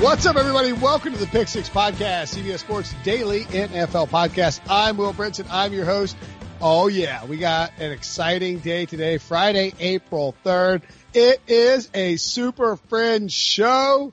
[0.00, 0.72] What's up, everybody?
[0.72, 4.60] Welcome to the Pick Six Podcast, CBS Sports Daily NFL Podcast.
[4.70, 5.48] I'm Will Brinson.
[5.50, 6.16] I'm your host.
[6.60, 10.82] Oh, yeah, we got an exciting day today, Friday, April 3rd.
[11.14, 14.12] It is a Super Friend show.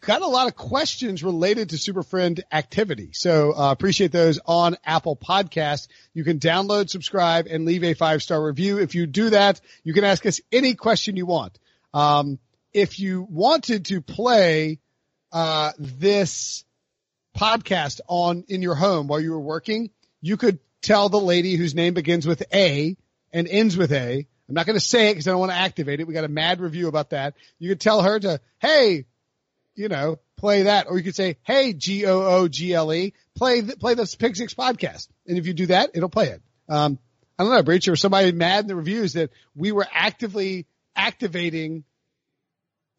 [0.00, 3.10] Got a lot of questions related to Super Friend activity.
[3.12, 5.88] So uh, appreciate those on Apple Podcast.
[6.14, 8.78] You can download, subscribe, and leave a five star review.
[8.78, 11.58] If you do that, you can ask us any question you want.
[11.92, 12.38] Um,
[12.72, 14.80] if you wanted to play
[15.36, 16.64] uh, this
[17.36, 19.90] podcast on in your home while you were working,
[20.22, 22.96] you could tell the lady whose name begins with A
[23.34, 24.26] and ends with A.
[24.48, 26.06] I'm not going to say it because I don't want to activate it.
[26.06, 27.34] We got a mad review about that.
[27.58, 29.04] You could tell her to, hey,
[29.74, 33.12] you know, play that, or you could say, hey, G O O G L E,
[33.34, 36.40] play th- play this Pick Six podcast, and if you do that, it'll play it.
[36.66, 36.98] Um,
[37.38, 40.64] I don't know, Breech, or somebody mad in the reviews that we were actively
[40.96, 41.84] activating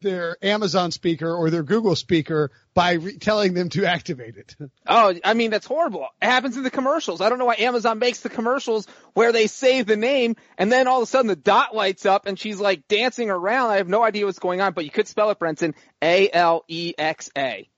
[0.00, 4.56] their Amazon speaker or their Google speaker by re- telling them to activate it.
[4.86, 6.06] Oh, I mean, that's horrible.
[6.22, 7.20] It happens in the commercials.
[7.20, 10.86] I don't know why Amazon makes the commercials where they say the name and then
[10.88, 13.70] all of a sudden the dot lights up and she's like dancing around.
[13.70, 15.74] I have no idea what's going on, but you could spell it, Brenton.
[16.02, 17.68] A-L-E-X-A.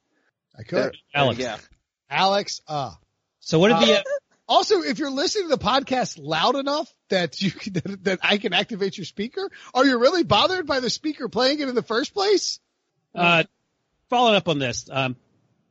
[0.58, 0.96] I could.
[1.14, 1.38] Alex.
[1.38, 1.56] Yeah.
[2.10, 2.92] Alex, uh.
[3.40, 4.02] So what did Uh, the uh,
[4.50, 8.36] Also, if you're listening to the podcast loud enough that you can, that, that I
[8.36, 11.82] can activate your speaker, are you really bothered by the speaker playing it in the
[11.84, 12.58] first place?
[13.14, 13.44] uh,
[14.10, 14.88] following up on this?
[14.90, 15.16] Um,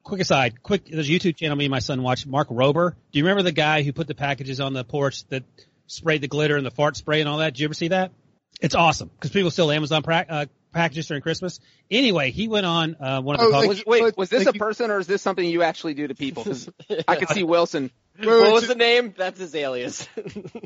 [0.03, 0.85] quick aside, quick.
[0.85, 2.25] There's a YouTube channel me and my son watch.
[2.25, 2.94] Mark Rober.
[3.12, 5.44] Do you remember the guy who put the packages on the porch that
[5.88, 7.53] sprayed the glitter and the fart spray and all that?
[7.53, 8.13] Did you ever see that?
[8.62, 11.59] It's awesome because people steal Amazon pra- uh, packages during Christmas.
[11.91, 14.45] Anyway, he went on uh, one of the Oh, public- like- Was, wait, was this
[14.45, 16.44] like a you- person or is this something you actually do to people?
[16.45, 16.69] 'Cause
[17.07, 17.91] I could see Wilson.
[18.19, 19.13] Wait, What wait, was so, the name?
[19.18, 20.07] That's his alias.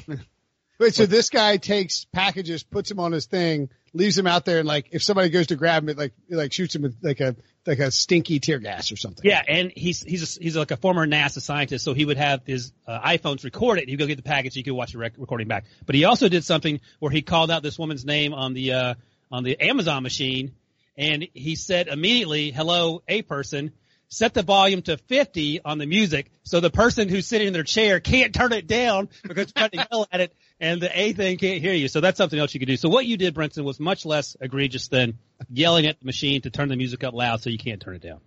[0.79, 4.59] wait, so this guy takes packages, puts them on his thing, leaves them out there,
[4.59, 6.97] and like if somebody goes to grab him, it like it like shoots him with
[7.01, 9.23] like a like a stinky tear gas or something.
[9.23, 12.41] Yeah, and he's he's a, he's like a former NASA scientist, so he would have
[12.45, 13.87] his uh, iPhones record it.
[13.87, 15.65] He'd go get the package, he could watch the rec- recording back.
[15.85, 18.93] But he also did something where he called out this woman's name on the uh,
[19.31, 20.53] on the Amazon machine,
[20.97, 23.73] and he said immediately, "Hello, a person."
[24.13, 27.63] Set the volume to 50 on the music, so the person who's sitting in their
[27.63, 31.13] chair can't turn it down because you're trying to yell at it, and the A
[31.13, 31.87] thing can't hear you.
[31.87, 32.77] So that's something else you could do.
[32.77, 35.17] So what you did, Brenton, was much less egregious than
[35.49, 38.03] yelling at the machine to turn the music up loud so you can't turn it
[38.03, 38.19] down.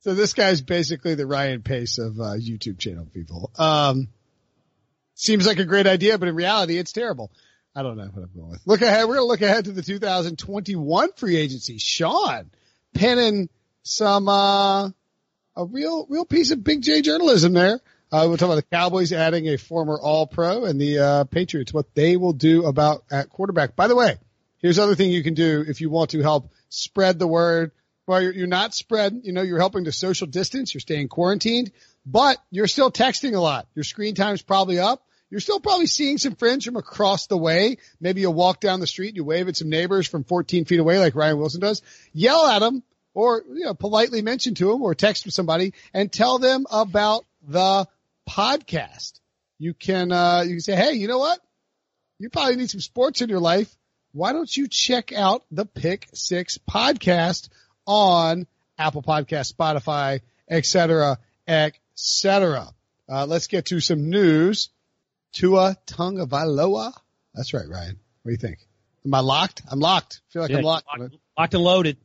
[0.00, 3.50] So this guy's basically the Ryan Pace of uh, YouTube channel people.
[3.58, 4.08] Um,
[5.14, 7.32] seems like a great idea, but in reality, it's terrible.
[7.74, 8.60] I don't know what I'm going with.
[8.66, 9.08] Look ahead.
[9.08, 11.78] We're going to look ahead to the 2021 free agency.
[11.78, 12.50] Sean
[12.92, 13.48] penning
[13.82, 14.90] some, uh,
[15.60, 17.80] a real, real piece of big J journalism there.
[18.10, 21.72] Uh, we'll talk about the Cowboys adding a former all pro and the, uh, Patriots,
[21.72, 23.76] what they will do about at quarterback.
[23.76, 24.16] By the way,
[24.58, 27.72] here's other thing you can do if you want to help spread the word.
[28.06, 30.74] Well, you're, you're not spread, you know, you're helping to social distance.
[30.74, 31.70] You're staying quarantined,
[32.04, 33.68] but you're still texting a lot.
[33.74, 35.04] Your screen time's probably up.
[35.28, 37.76] You're still probably seeing some friends from across the way.
[38.00, 40.80] Maybe you walk down the street, and you wave at some neighbors from 14 feet
[40.80, 41.82] away, like Ryan Wilson does.
[42.12, 42.82] Yell at them,
[43.14, 47.86] or you know, politely mention to them, or text somebody and tell them about the
[48.28, 49.20] podcast.
[49.58, 51.40] You can uh, you can say, hey, you know what?
[52.18, 53.74] You probably need some sports in your life.
[54.12, 57.48] Why don't you check out the Pick Six podcast
[57.86, 58.46] on
[58.78, 62.68] Apple Podcast, Spotify, etc., cetera, et cetera.
[63.08, 64.70] Uh, let's get to some news.
[65.32, 66.92] Tua Tungavailoa.
[67.34, 67.98] That's right, Ryan.
[68.22, 68.58] What do you think?
[69.04, 69.62] Am I locked?
[69.70, 70.20] I'm locked.
[70.28, 70.86] I feel like I'm locked.
[70.98, 71.96] locked, locked and loaded.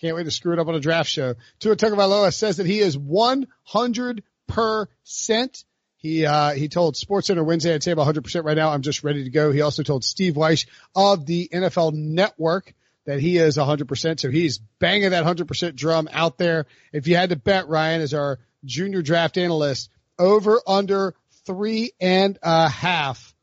[0.00, 1.34] Can't wait to screw it up on a draft show.
[1.58, 5.64] Tua Tagovailoa says that he is 100%.
[5.98, 8.70] He, uh, he told SportsCenter Wednesday, I'd say about 100% right now.
[8.70, 9.50] I'm just ready to go.
[9.50, 12.74] He also told Steve Wyche of the NFL network
[13.06, 14.20] that he is 100%.
[14.20, 16.66] So he's banging that 100% drum out there.
[16.92, 19.88] If you had to bet, Ryan, as our junior draft analyst,
[20.18, 21.14] over under
[21.46, 23.34] three and a half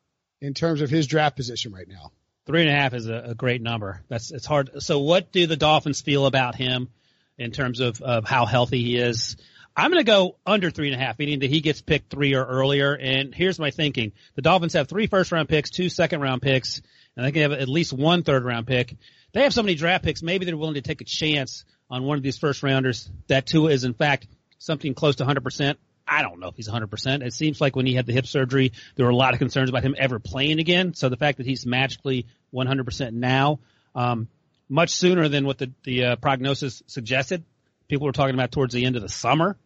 [0.41, 2.11] in terms of his draft position right now.
[2.45, 4.01] Three and a half is a, a great number.
[4.10, 4.84] That's it's hard.
[4.84, 6.90] So, what do the Dolphins feel about him
[7.38, 9.38] in terms of, of how healthy he is?
[9.75, 12.36] I'm going to go under three and a half, meaning that he gets picked three
[12.36, 12.94] or earlier.
[12.94, 16.81] And here's my thinking: the Dolphins have three first round picks, two second round picks,
[17.16, 18.95] and they can have at least one third round pick.
[19.34, 20.22] They have so many draft picks.
[20.22, 23.10] Maybe they're willing to take a chance on one of these first rounders.
[23.28, 25.80] That Tua is in fact something close to 100 percent.
[26.13, 27.25] I don't know if he's 100%.
[27.25, 29.71] It seems like when he had the hip surgery, there were a lot of concerns
[29.71, 30.94] about him ever playing again.
[30.94, 33.60] So the fact that he's magically 100% now,
[33.95, 34.27] um,
[34.69, 37.44] much sooner than what the, the uh, prognosis suggested.
[37.88, 39.57] People were talking about towards the end of the summer.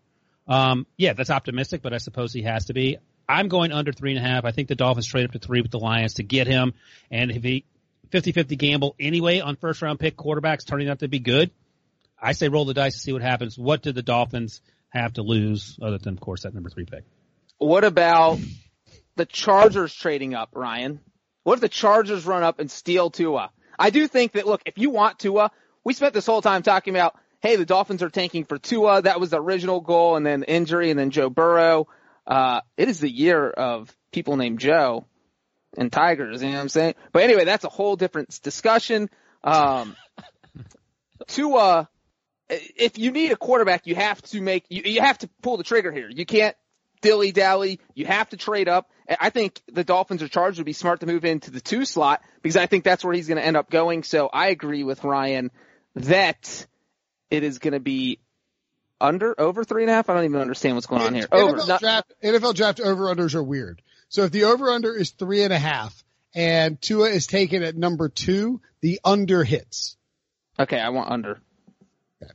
[0.48, 2.98] Um, yeah, that's optimistic, but I suppose he has to be.
[3.28, 4.46] I'm going under three and a half.
[4.46, 6.74] I think the Dolphins trade up to three with the Lions to get him.
[7.12, 7.66] And if he
[8.12, 11.52] 50-50 gamble anyway on first round pick quarterbacks turning out to be good,
[12.22, 13.58] I say roll the dice to see what happens.
[13.58, 17.04] What did the Dolphins have to lose other than, of course, that number three pick?
[17.58, 18.40] What about
[19.16, 21.00] the Chargers trading up, Ryan?
[21.44, 23.52] What if the Chargers run up and steal Tua?
[23.80, 25.52] I do think that, look, if you want Tua,
[25.84, 29.02] we spent this whole time talking about, hey, the Dolphins are tanking for Tua.
[29.04, 31.88] That was the original goal, and then injury, and then Joe Burrow.
[32.26, 35.06] Uh, it is the year of people named Joe
[35.78, 36.96] and Tigers, you know what I'm saying?
[37.12, 39.10] But anyway, that's a whole different discussion.
[39.44, 39.96] Um,
[41.28, 41.88] Tua,
[42.50, 45.64] if you need a quarterback, you have to make, you, you have to pull the
[45.64, 46.10] trigger here.
[46.10, 46.56] You can't
[47.02, 47.80] dilly dally.
[47.94, 48.90] You have to trade up.
[49.20, 52.22] I think the Dolphins or Chargers would be smart to move into the two slot
[52.42, 54.04] because I think that's where he's going to end up going.
[54.04, 55.52] So I agree with Ryan
[55.96, 56.68] that
[57.30, 58.20] it is going to be
[59.00, 60.10] under over three and a half.
[60.10, 61.28] I don't even understand what's going on here.
[61.32, 61.58] Over.
[61.58, 63.82] NFL draft, NFL draft over unders are weird.
[64.10, 66.04] So if the over under is three and a half
[66.34, 69.98] and Tua is taken at number two, the under hits.
[70.60, 71.40] Okay, I want under.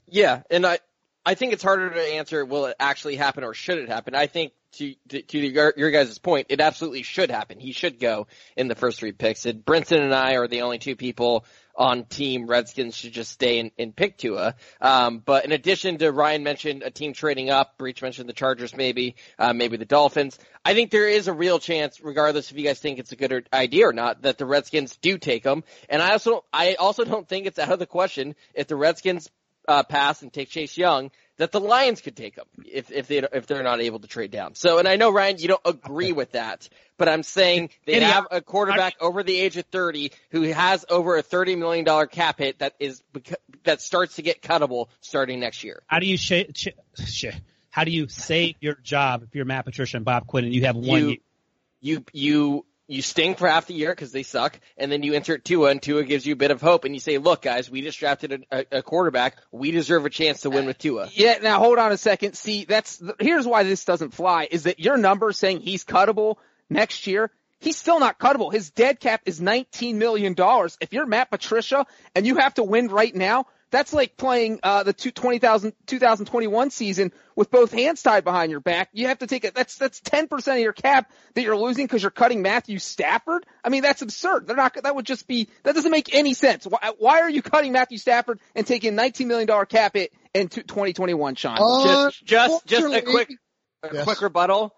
[0.06, 0.79] Yeah, and I
[1.25, 4.14] I think it's harder to answer will it actually happen or should it happen.
[4.14, 7.61] I think to to, to your, your guys' point, it absolutely should happen.
[7.61, 8.26] He should go
[8.56, 9.46] in the first three picks.
[9.46, 11.44] And Brinson and I are the only two people
[11.75, 14.56] on team Redskins should just stay and, and pick Tua.
[14.81, 18.76] Um, but in addition to Ryan mentioned a team trading up, Breech mentioned the Chargers
[18.76, 20.38] maybe, uh, maybe the Dolphins.
[20.64, 23.49] I think there is a real chance, regardless if you guys think it's a good
[23.52, 25.64] idea or not, that the Redskins do take them.
[25.88, 29.31] And I also, I also don't think it's out of the question if the Redskins
[29.69, 33.19] uh, pass and take Chase Young that the Lions could take him if if they
[33.19, 34.55] if they're not able to trade down.
[34.55, 36.69] So, and I know Ryan, you don't agree with that,
[36.99, 41.17] but I'm saying they have a quarterback over the age of 30 who has over
[41.17, 43.03] a 30 million dollar cap hit that is
[43.64, 45.82] that starts to get cuttable starting next year.
[45.87, 46.69] How do you sh- sh-
[47.05, 47.26] sh-
[47.70, 50.67] how do you save your job if you're Matt Patricia and Bob Quinn and you
[50.67, 51.17] have one you, year?
[51.81, 55.44] You you you sting for half the year because they suck, and then you insert
[55.44, 57.82] Tua, and Tua gives you a bit of hope, and you say, "Look, guys, we
[57.82, 59.37] just drafted a, a, quarterback.
[59.50, 61.38] We deserve a chance to win with Tua." Yeah.
[61.43, 62.34] Now hold on a second.
[62.34, 66.37] See, that's here's why this doesn't fly: is that your number saying he's cuttable
[66.69, 67.31] next year?
[67.61, 68.52] He's still not cuttable.
[68.52, 70.34] His dead cap is $19 million.
[70.81, 74.84] If you're Matt Patricia and you have to win right now, that's like playing uh,
[74.84, 78.90] the 20,000 2021 season with both hands tied behind your back.
[78.92, 79.54] You have to take it.
[79.54, 83.44] That's that's 10 percent of your cap that you're losing because you're cutting Matthew Stafford.
[83.64, 84.46] I mean, that's absurd.
[84.46, 84.80] They're not.
[84.80, 85.48] That would just be.
[85.64, 86.66] That doesn't make any sense.
[86.66, 90.48] Why, why are you cutting Matthew Stafford and taking 19 million dollar cap hit in
[90.48, 91.58] 2021, Sean?
[91.58, 93.30] Uh, just just just a quick
[93.82, 94.04] a Yes.
[94.04, 94.74] quick rebuttal.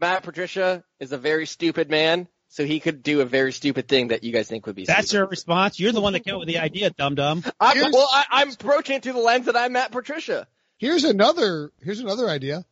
[0.00, 4.08] Matt Patricia is a very stupid man, so he could do a very stupid thing
[4.08, 4.84] that you guys think would be.
[4.84, 5.18] That's stupid.
[5.18, 5.80] your response.
[5.80, 7.42] You're the one that came up with the idea, dum dum.
[7.60, 10.46] Well, I, I'm approaching it through the lens that I'm Matt Patricia.
[10.78, 12.64] Here's another, here's another idea.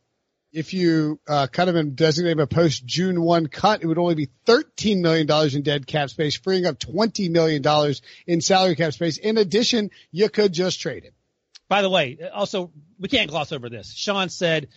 [0.53, 3.97] If you, uh, cut him and designate him a post June 1 cut, it would
[3.97, 7.61] only be $13 million in dead cap space, freeing up $20 million
[8.25, 9.17] in salary cap space.
[9.17, 11.13] In addition, you could just trade him.
[11.67, 13.91] By the way, also we can't gloss over this.
[13.91, 14.69] Sean said,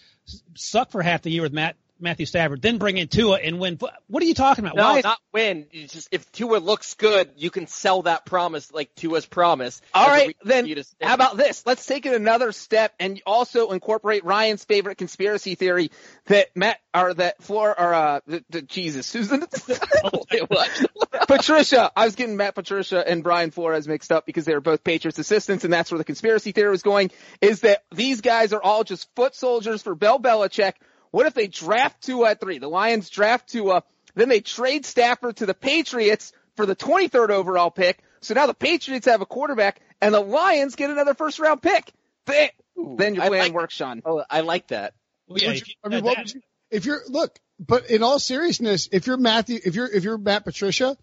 [0.55, 3.79] "Suck for half the year with Matt Matthew Stafford, then bring in Tua and win."
[4.09, 4.77] What are you talking about?
[4.77, 5.67] No, Why is- not win.
[5.73, 9.81] It's just if Tua looks good, you can sell that promise like Tua's promise.
[9.95, 11.65] All as a right, reason then you how about this?
[11.67, 15.91] Let's take it another step and also incorporate Ryan's favorite conspiracy theory
[16.27, 19.45] that Matt or that Flor or uh the, the Jesus Susan
[21.29, 21.91] Patricia.
[21.97, 25.19] I was getting Matt Patricia and Brian Flores mixed up because they were both Patriots
[25.19, 27.11] assistants, and that's where the conspiracy theory was going.
[27.41, 30.75] Is that these guys are all just foot soldiers for Bell Belichick?
[31.17, 32.59] What if they draft Tua at three?
[32.59, 33.85] The Lions draft Tua,
[34.17, 38.01] then they trade Stafford to the Patriots for the 23rd overall pick.
[38.21, 41.91] So now the Patriots have a quarterback, and the Lions get another first round pick.
[42.27, 42.51] Then,
[42.99, 44.03] then your I plan like- works, Sean.
[44.05, 44.93] Oh, I like that.
[45.27, 47.89] Well, yeah, if you- you- I mean, what that- would you, if you're, look, but
[47.89, 50.99] in all seriousness, if you're Matthew, if you're, if you're Matt Patricia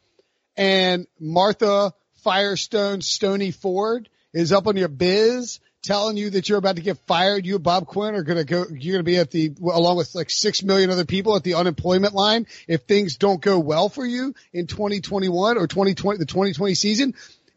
[0.56, 1.92] and Martha
[2.24, 6.98] Firestone Stony Ford is up on your biz telling you that you're about to get
[7.00, 9.54] fired, you and Bob Quinn are going to go, you're going to be at the,
[9.62, 13.60] along with like six million other people at the unemployment line if things don't go
[13.60, 17.14] well for you in 2021 or 2020, the 2020 season.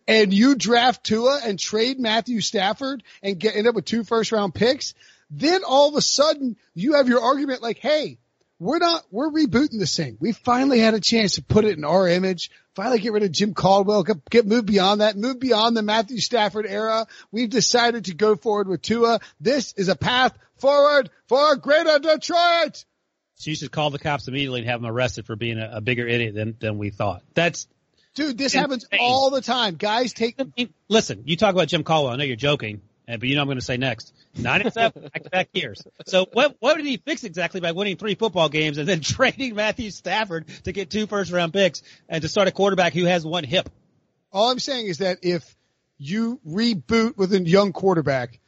[0.09, 4.33] And you draft Tua and trade Matthew Stafford and get end up with two first
[4.33, 4.95] round picks.
[5.31, 8.19] Then all of a sudden you have your argument like, hey,
[8.59, 10.17] we're not, we're rebooting this thing.
[10.21, 13.33] We finally had a chance to put it in our image, finally get rid of
[13.33, 17.07] Jim Caldwell, get, get moved beyond that, move beyond the Matthew Stafford era.
[17.31, 19.21] We've decided to go forward with Tua.
[19.41, 22.85] This is a path forward for greater Detroit.
[23.35, 25.81] So you should call the cops immediately and have them arrested for being a, a
[25.83, 27.23] bigger idiot than, than we thought.
[27.35, 27.67] That's,
[28.15, 28.61] Dude, this Insane.
[28.63, 29.77] happens all the time.
[29.77, 30.41] Guys take,
[30.89, 32.15] listen, you talk about Jim Caldwell.
[32.15, 34.13] I know you're joking, uh, but you know I'm going to say next.
[34.37, 35.83] 97 back-to-back years.
[36.07, 39.55] So what, what did he fix exactly by winning three football games and then trading
[39.55, 43.25] Matthew Stafford to get two first round picks and to start a quarterback who has
[43.25, 43.71] one hip?
[44.37, 45.57] all I'm saying is that if
[45.99, 48.39] you reboot with a young quarterback,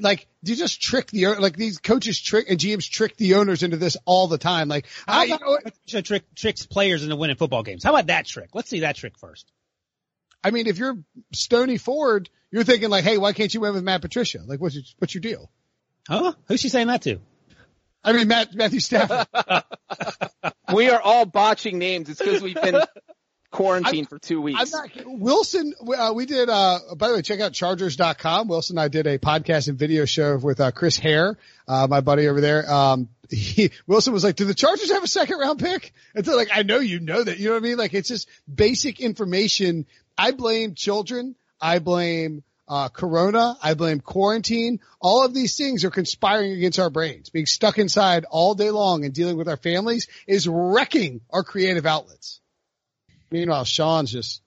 [0.00, 3.76] like you just trick the like these coaches trick and GMs trick the owners into
[3.76, 4.68] this all the time.
[4.68, 7.84] Like How I, should trick tricks players into winning football games?
[7.84, 8.50] How about that trick?
[8.54, 9.52] Let's see that trick first.
[10.46, 10.96] I mean, if you're
[11.32, 14.38] Stony Ford, you're thinking like, hey, why can't you win with Matt Patricia?
[14.46, 15.50] Like, what's your, what's your deal?
[16.08, 16.34] Huh?
[16.46, 17.18] Who's she saying that to?
[18.04, 19.26] I mean, Matt Matthew Stafford.
[20.74, 22.08] We are all botching names.
[22.08, 22.80] It's because we've been
[23.52, 24.72] quarantined for two I'm weeks.
[24.72, 25.74] not Wilson.
[25.80, 26.48] Uh, we did.
[26.48, 28.48] Uh, by the way, check out Chargers.com.
[28.48, 31.36] Wilson and I did a podcast and video show with uh, Chris Hayre,
[31.68, 32.70] uh, my buddy over there.
[32.70, 36.36] Um, he, Wilson was like, "Do the Chargers have a second round pick?" And so,
[36.36, 37.38] like, I know you know that.
[37.38, 37.78] You know what I mean?
[37.78, 39.86] Like, it's just basic information.
[40.18, 41.34] I blame children.
[41.60, 43.56] I blame uh, Corona.
[43.62, 44.80] I blame quarantine.
[45.00, 47.30] All of these things are conspiring against our brains.
[47.30, 51.86] Being stuck inside all day long and dealing with our families is wrecking our creative
[51.86, 52.40] outlets.
[53.30, 54.42] Meanwhile, Sean's just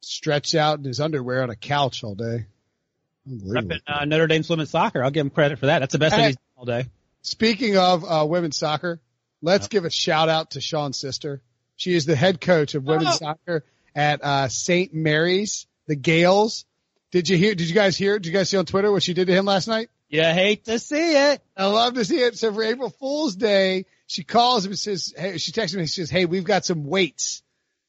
[0.00, 2.46] stretched out in his underwear on a couch all day.
[3.28, 5.02] Repping, uh, Notre Dame's women's soccer.
[5.02, 5.80] I'll give him credit for that.
[5.80, 6.86] That's the best thing he's done all day.
[7.22, 9.00] Speaking of uh, women's soccer,
[9.42, 11.42] let's give a shout out to Sean's sister.
[11.74, 13.18] She is the head coach of women's Oh.
[13.18, 13.64] soccer
[13.96, 14.94] at uh, St.
[14.94, 16.66] Mary's, the Gaels.
[17.10, 17.54] Did you hear?
[17.54, 18.18] Did you guys hear?
[18.18, 19.88] Did you guys see on Twitter what she did to him last night?
[20.08, 21.42] You hate to see it.
[21.56, 22.36] I love to see it.
[22.36, 25.86] So for April Fool's Day, she calls him and says, "Hey," she texts me.
[25.86, 27.42] She says, "Hey, we've got some weights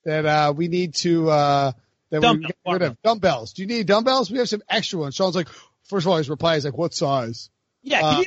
[0.06, 1.72] that uh, we need to uh,
[2.10, 3.02] that we Dumbbell, get rid of.
[3.04, 3.54] Dumbbells.
[3.54, 4.32] Do you need dumbbells?
[4.32, 5.50] We have some extra ones." Sean's like,
[5.84, 7.50] first of all, his reply is like, "What size?
[7.84, 8.06] Yeah.
[8.06, 8.26] Uh, can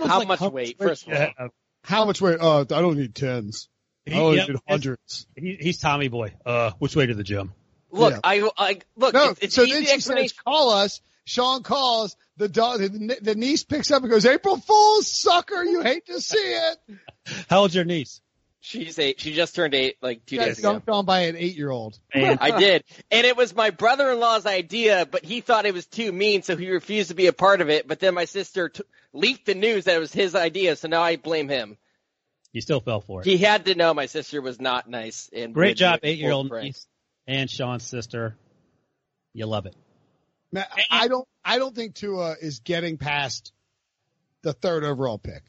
[0.00, 1.48] you, How like, much weight, first of all?
[1.82, 2.38] How much weight?
[2.40, 3.68] Uh, I don't need tens.
[4.12, 6.34] I he- only yeah, need it's- he, he's Tommy Boy.
[6.44, 7.52] Uh, which way to the gym?
[7.90, 8.20] Look, Yeah.
[8.24, 9.14] I, I look.
[9.14, 10.28] No, it's, it's so easy then she explanation.
[10.28, 12.80] says, "Call us." Sean calls the dog.
[12.80, 15.62] The, the niece picks up and goes, "April Fool's, sucker!
[15.64, 16.78] You hate to see it."
[17.50, 18.20] How old's your niece?
[18.60, 19.20] She's eight.
[19.20, 20.74] She just turned eight like two days ago.
[20.80, 21.98] dunked on by an eight-year-old.
[22.14, 22.84] Man, I did.
[23.10, 26.68] And it was my brother-in-law's idea, but he thought it was too mean, so he
[26.70, 27.86] refused to be a part of it.
[27.88, 31.02] But then my sister t- leaked the news that it was his idea, so now
[31.02, 31.78] I blame him.
[32.52, 33.26] You still fell for it.
[33.26, 35.30] He had to know my sister was not nice.
[35.32, 36.86] And Great job, eight-year-old niece
[37.26, 38.36] and Sean's sister.
[39.34, 39.76] You love it.
[40.50, 41.28] Man, I don't.
[41.44, 43.52] I don't think Tua is getting past
[44.42, 45.42] the third overall pick.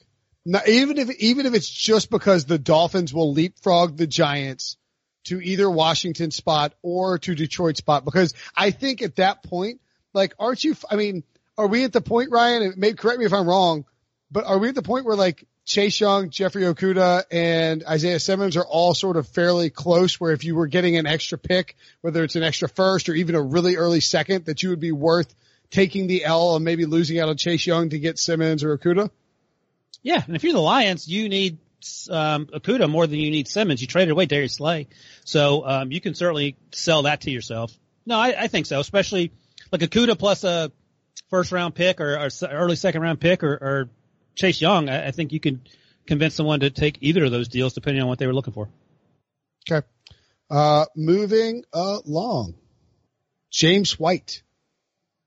[0.46, 4.78] Now, even if even if it's just because the Dolphins will leapfrog the Giants
[5.26, 9.80] to either Washington spot or to Detroit spot, because I think at that point,
[10.14, 10.76] like, aren't you?
[10.92, 11.24] I mean,
[11.58, 12.64] are we at the point, Ryan?
[12.64, 13.86] And maybe correct me if I'm wrong,
[14.32, 18.58] but are we at the point where like Chase Young, Jeffrey Okudah, and Isaiah Simmons
[18.58, 20.20] are all sort of fairly close?
[20.20, 23.36] Where if you were getting an extra pick, whether it's an extra first or even
[23.36, 25.32] a really early second, that you would be worth
[25.70, 29.12] taking the L and maybe losing out on Chase Young to get Simmons or Okudah?
[30.02, 31.60] Yeah, and if you're the Lions, you need
[32.10, 33.80] um, Okudah more than you need Simmons.
[33.80, 34.88] You traded away Darius Slay,
[35.24, 37.72] so um, you can certainly sell that to yourself.
[38.08, 39.34] No, I, I think so, especially
[39.72, 40.72] like Okudah plus a
[41.30, 43.90] first round pick or, or early second round pick or, or
[44.40, 44.90] Chase Young.
[44.90, 45.62] I, I think you can
[46.08, 48.70] convince someone to take either of those deals depending on what they were looking for.
[49.70, 49.86] Okay.
[50.50, 52.56] Uh, moving along.
[53.52, 54.42] James White.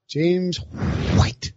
[0.08, 1.52] James White.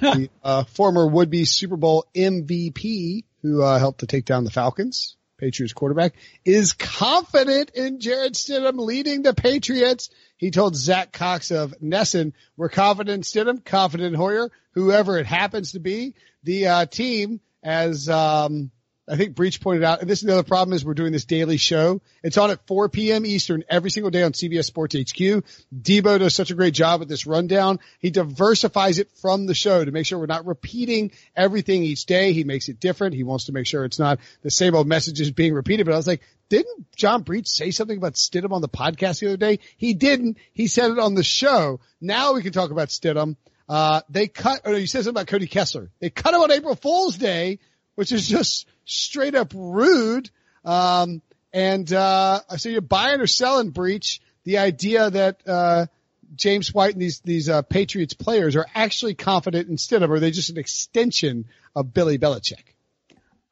[0.00, 5.15] the uh, former would-be Super Bowl MVP who uh, helped to take down the Falcons,
[5.38, 6.14] Patriots quarterback,
[6.44, 10.10] is confident in Jarrett Stidham leading the Patriots.
[10.36, 15.26] He told Zach Cox of NESN, we're confident in Stidham, confident in Hoyer, whoever it
[15.26, 16.14] happens to be.
[16.42, 18.70] The uh, team, as um,
[19.08, 21.24] I think Breech pointed out, and this is the other problem is we're doing this
[21.24, 22.00] daily show.
[22.24, 23.24] It's on at 4 p.m.
[23.24, 25.44] Eastern every single day on CBS Sports HQ.
[25.72, 27.78] Debo does such a great job with this rundown.
[28.00, 32.32] He diversifies it from the show to make sure we're not repeating everything each day.
[32.32, 33.14] He makes it different.
[33.14, 35.86] He wants to make sure it's not the same old messages being repeated.
[35.86, 39.28] But I was like, didn't John Breech say something about Stidham on the podcast the
[39.28, 39.60] other day?
[39.76, 40.38] He didn't.
[40.52, 41.78] He said it on the show.
[42.00, 43.36] Now we can talk about Stidham.
[43.68, 45.90] Uh, they cut, oh no, you said something about Cody Kessler.
[46.00, 47.58] They cut him on April Fool's Day,
[47.94, 50.30] which is just straight up rude.
[50.64, 51.20] Um,
[51.52, 55.86] and, uh, so you're buying or selling Breech the idea that, uh,
[56.34, 60.20] James White and these these uh, Patriots players are actually confident in Stidham, or are
[60.20, 62.74] they just an extension of Billy Belichick?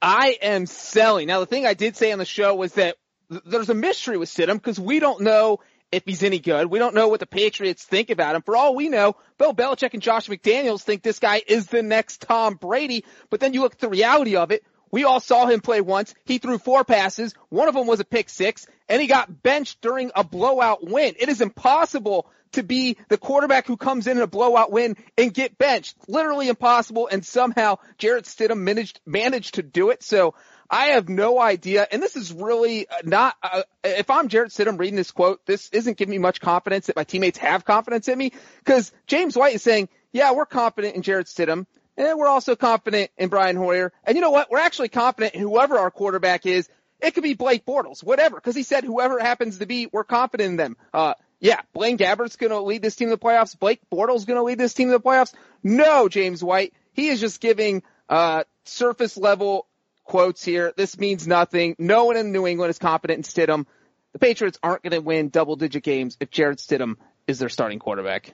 [0.02, 1.28] I am selling.
[1.28, 2.96] Now, the thing I did say on the show was that
[3.30, 5.60] th- there's a mystery with Stidham because we don't know
[5.92, 6.66] if he's any good.
[6.66, 8.42] We don't know what the Patriots think about him.
[8.42, 12.22] For all we know, Bill Belichick and Josh McDaniels think this guy is the next
[12.22, 13.04] Tom Brady.
[13.30, 14.64] But then you look at the reality of it.
[14.94, 16.14] We all saw him play once.
[16.24, 17.34] He threw four passes.
[17.48, 21.16] One of them was a pick six and he got benched during a blowout win.
[21.18, 25.34] It is impossible to be the quarterback who comes in, in a blowout win and
[25.34, 25.96] get benched.
[26.06, 27.08] Literally impossible.
[27.10, 30.04] And somehow Jarrett Stidham managed, managed to do it.
[30.04, 30.36] So
[30.70, 31.88] I have no idea.
[31.90, 35.98] And this is really not, uh, if I'm Jarrett Stidham reading this quote, this isn't
[35.98, 39.62] giving me much confidence that my teammates have confidence in me because James White is
[39.64, 41.66] saying, yeah, we're confident in Jarrett Stidham.
[41.96, 43.92] And we're also confident in Brian Hoyer.
[44.04, 44.50] And you know what?
[44.50, 46.68] We're actually confident in whoever our quarterback is.
[47.00, 50.50] It could be Blake Bortles, whatever, because he said whoever happens to be, we're confident
[50.50, 50.76] in them.
[50.92, 53.58] Uh, yeah, Blaine Gabbert's going to lead this team to the playoffs.
[53.58, 55.34] Blake Bortles going to lead this team to the playoffs.
[55.62, 56.72] No, James White.
[56.92, 59.66] He is just giving uh, surface level
[60.04, 60.72] quotes here.
[60.76, 61.76] This means nothing.
[61.78, 63.66] No one in New England is confident in Stidham.
[64.12, 66.96] The Patriots aren't going to win double digit games if Jarrett Stidham
[67.26, 68.32] is their starting quarterback.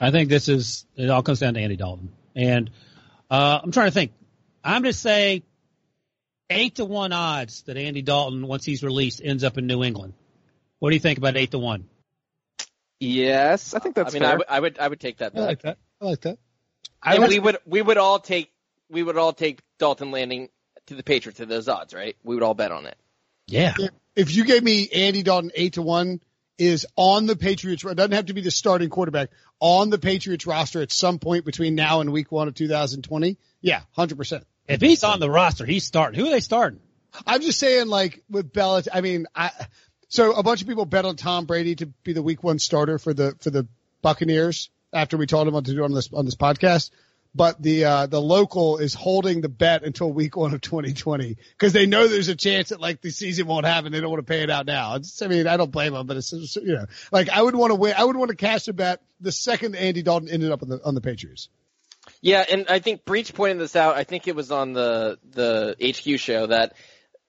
[0.00, 1.08] I think this is it.
[1.08, 2.70] All comes down to Andy Dalton, and
[3.30, 4.12] uh, I'm trying to think.
[4.62, 5.42] I'm going to say
[6.50, 10.14] eight to one odds that Andy Dalton, once he's released, ends up in New England.
[10.78, 11.88] What do you think about eight to one?
[13.00, 14.38] Yes, I think that's I mean, fair.
[14.48, 15.32] I would, I would, take that.
[15.36, 15.78] I like that.
[16.00, 16.38] I like that.
[17.04, 18.50] And I we would, we would all take,
[18.88, 20.48] we would all take Dalton landing
[20.86, 22.16] to the Patriots at those odds, right?
[22.22, 22.96] We would all bet on it.
[23.46, 23.74] Yeah.
[24.16, 26.20] if you gave me Andy Dalton eight to one
[26.58, 29.30] is on the Patriots, it doesn't have to be the starting quarterback
[29.60, 33.36] on the Patriots roster at some point between now and week one of 2020.
[33.60, 34.44] Yeah, hundred percent.
[34.68, 36.18] If he's on the roster, he's starting.
[36.18, 36.80] Who are they starting?
[37.26, 38.88] I'm just saying, like with Belichick.
[38.92, 39.50] I mean, I
[40.08, 42.98] so a bunch of people bet on Tom Brady to be the Week One starter
[42.98, 43.66] for the for the
[44.02, 46.90] Buccaneers after we told him what to do on this on this podcast.
[47.34, 51.72] But the uh, the local is holding the bet until Week One of 2020 because
[51.72, 53.90] they know there's a chance that like the season won't happen.
[53.90, 54.94] They don't want to pay it out now.
[54.96, 57.72] It's, I mean, I don't blame them, but it's you know, like I would want
[57.72, 57.94] to win.
[57.96, 60.80] I would want to cash a bet the second Andy Dalton ended up on the
[60.84, 61.48] on the Patriots.
[62.20, 63.96] Yeah, and I think Breech pointed this out.
[63.96, 66.74] I think it was on the the HQ show that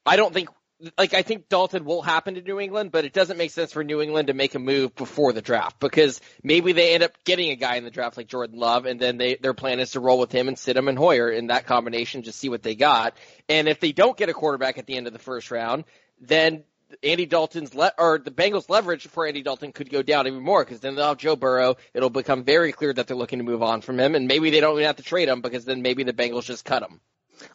[0.05, 0.49] I don't think
[0.97, 3.83] like I think Dalton will happen to New England, but it doesn't make sense for
[3.83, 7.51] New England to make a move before the draft because maybe they end up getting
[7.51, 9.99] a guy in the draft like Jordan Love, and then they their plan is to
[9.99, 12.75] roll with him and sit him and Hoyer in that combination, just see what they
[12.75, 13.15] got.
[13.47, 15.85] And if they don't get a quarterback at the end of the first round,
[16.19, 16.63] then
[17.03, 20.63] Andy Dalton's le- or the Bengals' leverage for Andy Dalton could go down even more
[20.63, 21.75] because then they'll have Joe Burrow.
[21.93, 24.59] It'll become very clear that they're looking to move on from him, and maybe they
[24.59, 26.99] don't even have to trade him because then maybe the Bengals just cut him.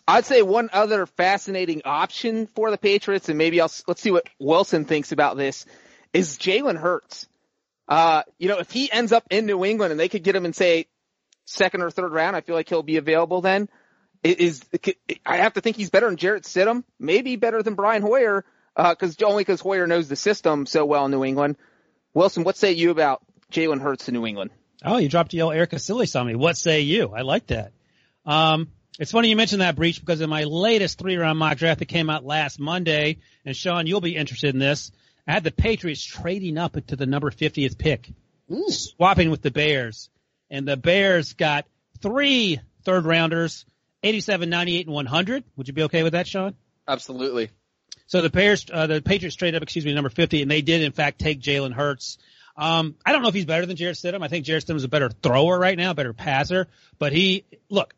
[0.07, 4.29] I'd say one other fascinating option for the Patriots, and maybe I'll let's see what
[4.39, 5.67] Wilson thinks about this,
[6.13, 7.29] is Jalen Hurts.
[7.89, 10.45] Uh, you know, if he ends up in New England and they could get him
[10.45, 10.87] in say
[11.45, 13.69] second or third round, I feel like he'll be available then.
[14.23, 14.63] Is
[15.25, 18.45] I have to think he's better than Jarrett Stidham, maybe better than Brian Hoyer,
[18.77, 21.57] because uh, only because Hoyer knows the system so well in New England.
[22.13, 24.51] Wilson, what say you about Jalen Hurts in New England?
[24.85, 26.35] Oh, you dropped yell Erica Sillis on me.
[26.35, 27.13] What say you?
[27.15, 27.73] I like that.
[28.25, 31.79] Um, it's funny you mentioned that Breech because in my latest three round mock draft
[31.79, 34.91] that came out last Monday, and Sean, you'll be interested in this.
[35.27, 38.11] I had the Patriots trading up to the number 50th pick,
[38.51, 38.69] Ooh.
[38.69, 40.11] swapping with the Bears.
[40.51, 41.67] And the Bears got
[42.03, 43.65] three third rounders,
[44.03, 45.45] 87, 98, and 100.
[45.57, 46.55] Would you be okay with that, Sean?
[46.89, 47.51] Absolutely.
[48.07, 50.83] So the Bears, uh, the Patriots traded up, excuse me, number 50, and they did
[50.83, 52.19] in fact take Jalen Hurts.
[52.57, 54.23] Um, I don't know if he's better than Jarrett Stidham.
[54.23, 56.67] I think Jarrett Stidham is a better thrower right now, better passer.
[56.99, 57.95] But he, look,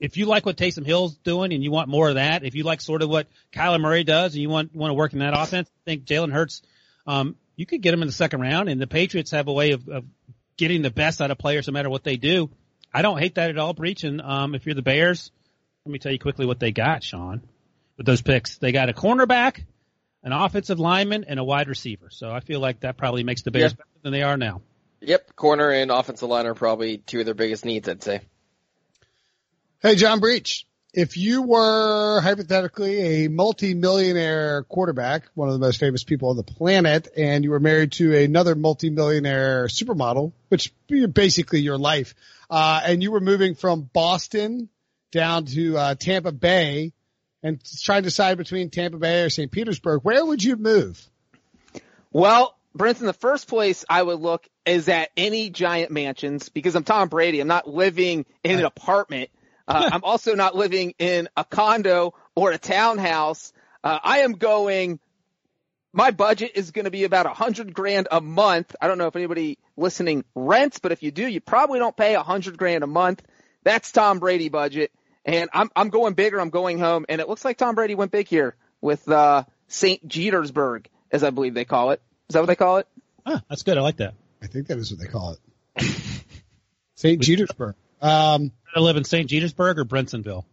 [0.00, 2.62] if you like what Taysom Hill's doing and you want more of that, if you
[2.64, 5.34] like sort of what Kyler Murray does and you want want to work in that
[5.36, 6.62] offense, I think Jalen Hurts,
[7.06, 8.68] um, you could get him in the second round.
[8.68, 10.04] And the Patriots have a way of, of
[10.56, 12.50] getting the best out of players no matter what they do.
[12.92, 14.04] I don't hate that at all, Breech.
[14.04, 15.30] And um, if you're the Bears,
[15.84, 17.42] let me tell you quickly what they got, Sean,
[17.96, 18.58] with those picks.
[18.58, 19.64] They got a cornerback,
[20.22, 22.08] an offensive lineman, and a wide receiver.
[22.10, 23.76] So I feel like that probably makes the Bears Yeah.
[23.76, 24.62] better than they are now.
[25.00, 28.20] Yep, corner and offensive line are probably two of their biggest needs, I'd say.
[29.80, 36.02] Hey, John Breech, if you were hypothetically a multi-millionaire quarterback, one of the most famous
[36.02, 40.74] people on the planet, and you were married to another multi-millionaire supermodel, which
[41.12, 42.16] basically your life,
[42.50, 44.68] uh, and you were moving from Boston
[45.12, 46.92] down to uh, Tampa Bay
[47.44, 49.52] and trying to decide between Tampa Bay or St.
[49.52, 51.00] Petersburg, where would you move?
[52.10, 56.74] Well, Brent, in the first place, I would look is at any giant mansions because
[56.74, 57.38] I'm Tom Brady.
[57.38, 59.30] I'm not living in an apartment.
[59.68, 63.52] Uh, I'm also not living in a condo or a townhouse.
[63.84, 64.98] Uh, I am going.
[65.92, 68.74] My budget is going to be about a hundred grand a month.
[68.80, 72.14] I don't know if anybody listening rents, but if you do, you probably don't pay
[72.14, 73.22] a hundred grand a month.
[73.62, 74.92] That's Tom Brady budget.
[75.24, 76.40] And I'm, I'm going bigger.
[76.40, 77.06] I'm going home.
[77.08, 80.08] And it looks like Tom Brady went big here with, uh, St.
[80.08, 82.00] Petersburg, as I believe they call it.
[82.28, 82.88] Is that what they call it?
[83.24, 83.78] Ah, that's good.
[83.78, 84.14] I like that.
[84.42, 85.36] I think that is what they call
[85.76, 85.86] it.
[86.94, 87.20] St.
[87.20, 87.74] Jetersburg.
[88.00, 89.28] Um, I live in St.
[89.28, 90.44] Petersburg or Brinsonville.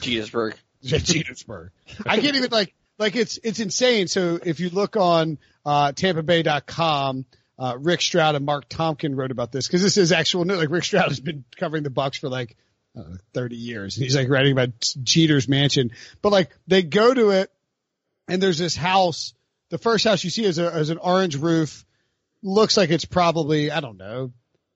[0.00, 0.54] Jetersburg.
[0.82, 1.70] Petersburg.
[2.06, 4.08] I can't even like like it's it's insane.
[4.08, 7.24] So if you look on uh, TampaBay.com,
[7.58, 10.58] uh, Rick Stroud and Mark Tompkin wrote about this because this is actual news.
[10.58, 12.56] Like Rick Stroud has been covering the Bucs for like
[12.98, 14.70] uh, 30 years, and he's like writing about
[15.02, 15.92] Jeter's mansion.
[16.22, 17.50] But like they go to it,
[18.28, 19.34] and there's this house.
[19.68, 21.84] The first house you see is, a, is an orange roof.
[22.42, 24.32] Looks like it's probably I don't know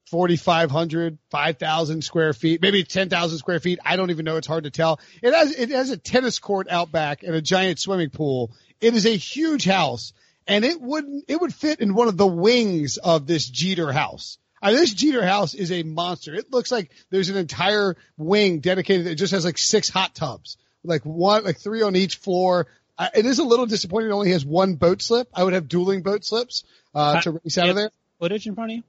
[0.06, 3.78] 4,500, 5,000 square feet, maybe 10,000 square feet.
[3.84, 4.36] I don't even know.
[4.36, 5.00] It's hard to tell.
[5.22, 8.52] It has, it has a tennis court out back and a giant swimming pool.
[8.80, 10.12] It is a huge house
[10.46, 14.38] and it wouldn't, it would fit in one of the wings of this Jeter house.
[14.60, 16.34] I mean, this Jeter house is a monster.
[16.34, 19.06] It looks like there's an entire wing dedicated.
[19.06, 22.66] It just has like six hot tubs, like one, like three on each floor.
[22.96, 24.10] Uh, it is a little disappointing.
[24.10, 25.28] It only has one boat slip.
[25.34, 26.64] I would have dueling boat slips,
[26.94, 27.90] uh, to race out of there.
[28.20, 28.82] Footage in front of you?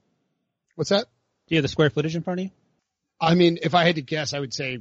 [0.76, 1.06] What's that?
[1.48, 2.50] Do you have the square footage in front of you?
[3.20, 4.78] I mean, if I had to guess, I would say,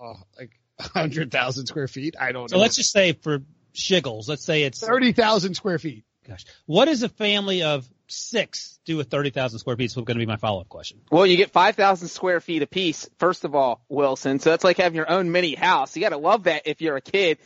[0.00, 2.14] oh, like hundred thousand square feet.
[2.20, 2.58] I don't So know.
[2.58, 3.40] So let's just say for
[3.74, 6.04] shiggles, let's say it's thirty thousand square feet.
[6.28, 6.44] gosh.
[6.66, 9.84] What does a family of six do with thirty thousand square feet?
[9.86, 11.00] Is going to be my follow up question.
[11.10, 14.38] Well, you get 5,000 square feet apiece, first of all, Wilson.
[14.38, 15.96] So that's like having your own mini house.
[15.96, 17.38] You got to love that if you're a kid.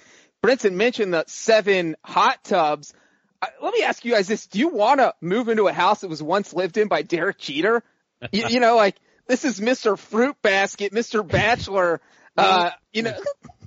[0.44, 2.92] Brinson mentioned the seven hot tubs.
[3.42, 4.46] Uh, let me ask you guys this.
[4.46, 7.38] Do you want to move into a house that was once lived in by Derek
[7.38, 7.83] Jeter?
[8.33, 8.96] you, you know, like
[9.27, 9.99] this is Mr.
[9.99, 11.27] Fruit Basket, Mr.
[11.27, 12.01] Bachelor.
[12.37, 13.18] Uh, you know,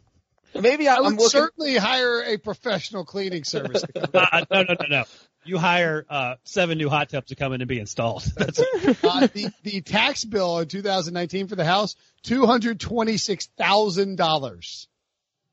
[0.59, 1.29] maybe I, I I'm would looking.
[1.29, 3.83] certainly hire a professional cleaning service.
[4.13, 5.03] Uh, no, no, no, no.
[5.45, 8.23] You hire uh, seven new hot tubs to come in and be installed.
[8.37, 13.47] That's uh, the the tax bill in 2019 for the house two hundred twenty six
[13.57, 14.87] thousand dollars.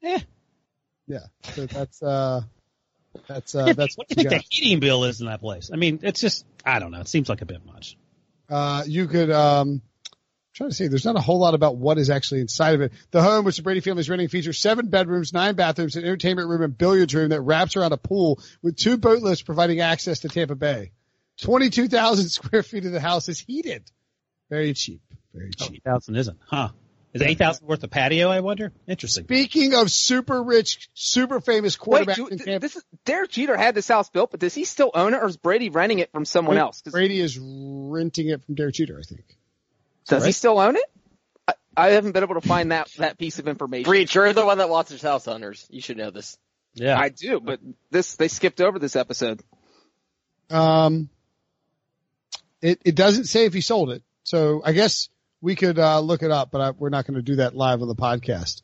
[0.02, 0.20] Eh.
[1.06, 1.20] Yeah,
[1.54, 2.42] so that's uh,
[3.26, 4.42] that's uh, that's what do you think got.
[4.42, 5.70] the heating bill is in that place?
[5.72, 7.00] I mean, it's just I don't know.
[7.00, 7.96] It seems like a bit much.
[8.48, 9.82] Uh, you could, um,
[10.54, 12.92] trying to see, there's not a whole lot about what is actually inside of it.
[13.10, 16.48] The home, which the Brady family is renting, features seven bedrooms, nine bathrooms, an entertainment
[16.48, 20.20] room, and billiards room that wraps around a pool with two boat lifts providing access
[20.20, 20.92] to Tampa Bay.
[21.42, 23.90] 22,000 square feet of the house is heated.
[24.48, 25.00] Very cheap.
[25.34, 25.82] Very cheap.
[25.84, 26.70] Thousand isn't, huh?
[27.16, 28.28] Is eight thousand worth of patio?
[28.28, 28.72] I wonder.
[28.86, 29.24] Interesting.
[29.24, 33.74] Speaking of super rich, super famous Wait, do, in th- this is Derek Jeter had
[33.74, 36.24] this house built, but does he still own it, or is Brady renting it from
[36.24, 36.82] someone else?
[36.82, 39.24] 'Cause Brady is renting it from Derek Jeter, I think.
[40.08, 40.84] Does he still own it?
[41.48, 43.84] I, I haven't been able to find that that piece of information.
[43.84, 45.66] Breach, you're the one that watches House Hunters.
[45.70, 46.36] You should know this.
[46.74, 46.98] Yeah.
[46.98, 49.42] I do, but this they skipped over this episode.
[50.50, 51.08] Um,
[52.60, 55.08] it it doesn't say if he sold it, so I guess
[55.46, 57.80] we could uh, look it up, but I, we're not going to do that live
[57.80, 58.62] on the podcast.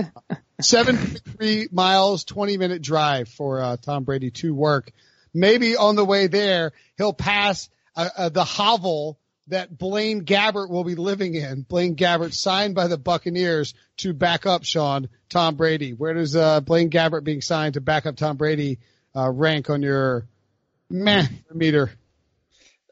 [0.62, 4.92] Seven three miles, twenty minute drive for uh, Tom Brady to work.
[5.34, 9.18] Maybe on the way there, he'll pass uh, uh, the hovel
[9.48, 11.66] that Blaine Gabbert will be living in.
[11.68, 15.92] Blaine Gabbert signed by the Buccaneers to back up Sean Tom Brady.
[15.92, 18.78] Where does uh, Blaine Gabbert being signed to back up Tom Brady
[19.14, 20.26] uh, rank on your
[20.88, 21.92] meh meter?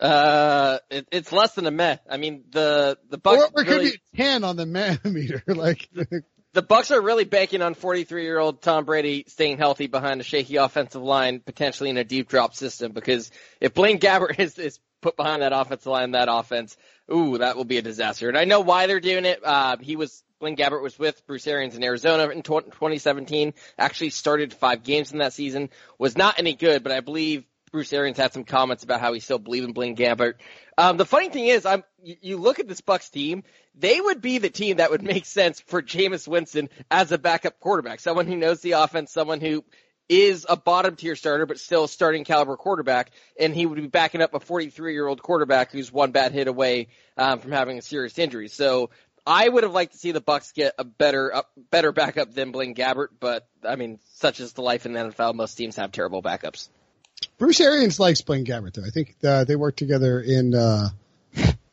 [0.00, 1.98] Uh, it, it's less than a meh.
[2.08, 5.42] I mean, the the Bucs Or, or it could be 10 on the meh meter.
[5.46, 5.88] Like,
[6.52, 10.24] the Bucs are really banking on 43 year old Tom Brady staying healthy behind a
[10.24, 12.92] shaky offensive line, potentially in a deep drop system.
[12.92, 16.76] Because if Blaine Gabbert is is put behind that offensive line, that offense,
[17.12, 18.28] ooh, that will be a disaster.
[18.28, 19.44] And I know why they're doing it.
[19.44, 23.52] Uh, he was Blaine Gabbert was with Bruce Arians in Arizona in 2017.
[23.78, 25.68] Actually started five games in that season.
[25.98, 29.20] Was not any good, but I believe Bruce Arians had some comments about how he
[29.20, 30.34] still believed in Blaine Gabbert.
[30.76, 34.38] Um, the funny thing is, I'm you, look at this Bucs team, they would be
[34.38, 38.36] the team that would make sense for Jameis Winston as a backup quarterback, someone who
[38.36, 39.64] knows the offense, someone who
[40.08, 43.86] is a bottom tier starter but still a starting caliber quarterback, and he would be
[43.86, 47.78] backing up a 43 year old quarterback who's one bad hit away um, from having
[47.78, 48.48] a serious injury.
[48.48, 48.90] So
[49.24, 52.50] I would have liked to see the Bucs get a better uh, better backup than
[52.50, 55.34] Blaine Gabbert, but I mean, such is the life in the NFL.
[55.34, 56.68] Most teams have terrible backups.
[57.38, 58.84] Bruce Arians likes Blaine Gabbert, though.
[58.84, 60.90] I think uh, they work together in uh,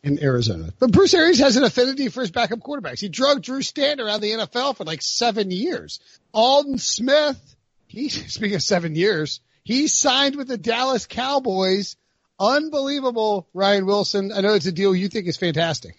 [0.04, 0.70] in Arizona.
[0.80, 3.00] But Bruce Arians has an affinity for his backup quarterbacks.
[3.00, 6.00] He drug Drew Stanton around the NFL for like seven years.
[6.34, 7.56] Aldon Smith,
[7.88, 11.96] he speaking of seven years, he signed with the Dallas Cowboys.
[12.40, 14.32] Unbelievable, Ryan Wilson.
[14.32, 15.96] I know it's a deal you think is fantastic.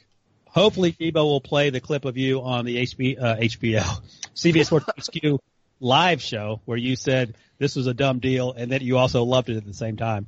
[0.47, 4.01] Hopefully, Debo will play the clip of you on the HB, uh, HBO,
[4.35, 5.41] CBS Sports HQ
[5.81, 9.49] live show where you said this was a dumb deal and that you also loved
[9.49, 10.27] it at the same time.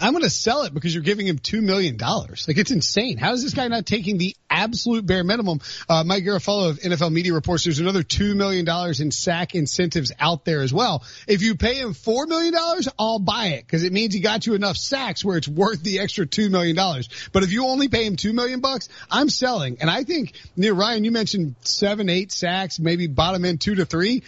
[0.00, 1.96] I'm going to sell it because you're giving him $2 million.
[1.98, 3.16] Like it's insane.
[3.16, 5.60] How is this guy not taking the absolute bare minimum?
[5.88, 8.66] Uh, Mike Garafolo of NFL Media reports there's another $2 million
[9.00, 11.04] in sack incentives out there as well.
[11.28, 12.54] If you pay him $4 million,
[12.98, 16.00] I'll buy it because it means he got you enough sacks where it's worth the
[16.00, 16.76] extra $2 million.
[17.32, 19.78] But if you only pay him 2 million bucks, I'm selling.
[19.80, 23.84] And I think, you Ryan, you mentioned seven, eight sacks, maybe bottom end two to
[23.84, 24.22] three.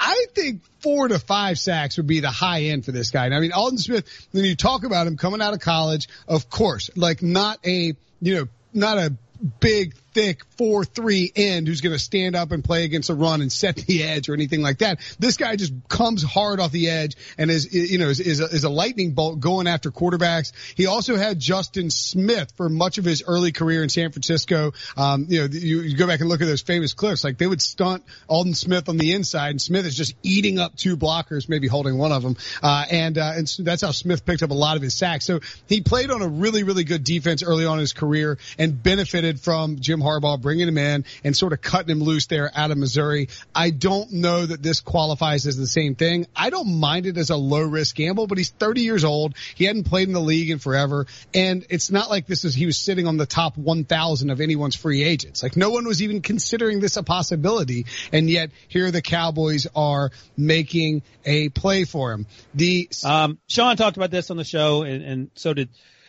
[0.00, 3.26] I think four to five sacks would be the high end for this guy.
[3.26, 6.48] And I mean, Aldon Smith, when you talk about him coming out of college, of
[6.48, 9.16] course, like not a, you know, not a
[9.60, 13.40] big, thick four three end who's going to stand up and play against a run
[13.40, 15.00] and set the edge or anything like that.
[15.18, 18.44] This guy just comes hard off the edge and is you know is, is, a,
[18.44, 20.52] is a lightning bolt going after quarterbacks.
[20.74, 24.72] He also had Justin Smith for much of his early career in San Francisco.
[24.96, 27.24] Um, you know, you, you go back and look at those famous clips.
[27.24, 30.76] Like they would stunt Aldon Smith on the inside, and Smith is just eating up
[30.76, 32.36] two blockers, maybe holding one of them.
[32.62, 35.24] Uh, and uh, and so that's how Smith picked up a lot of his sacks.
[35.24, 38.82] So he played on a really really good defense early on in his career and
[38.82, 42.70] benefited from Jim Harbaugh bringing him in and sort of cutting him loose there out
[42.70, 43.28] of Missouri.
[43.54, 46.26] I don't know that this qualifies as the same thing.
[46.34, 49.34] I don't mind it as a low risk gamble, but he's 30 years old.
[49.54, 51.06] He hadn't played in the league in forever.
[51.34, 54.76] And it's not like this is, he was sitting on the top 1000 of anyone's
[54.76, 55.42] free agents.
[55.42, 57.86] Like no one was even considering this a possibility.
[58.12, 62.26] And yet here the Cowboys are making a play for him.
[62.54, 65.68] The, um, Sean talked about this on the show and, and so did,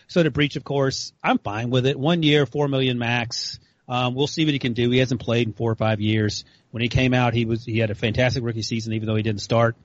[0.09, 1.13] so did Breech, of course.
[1.23, 1.97] I'm fine with it.
[1.97, 3.59] One year, four million max.
[3.89, 4.89] Um, we'll see what he can do.
[4.91, 6.45] He hasn't played in four or five years.
[6.69, 9.23] When he came out, he was he had a fantastic rookie season, even though he
[9.23, 9.75] didn't start.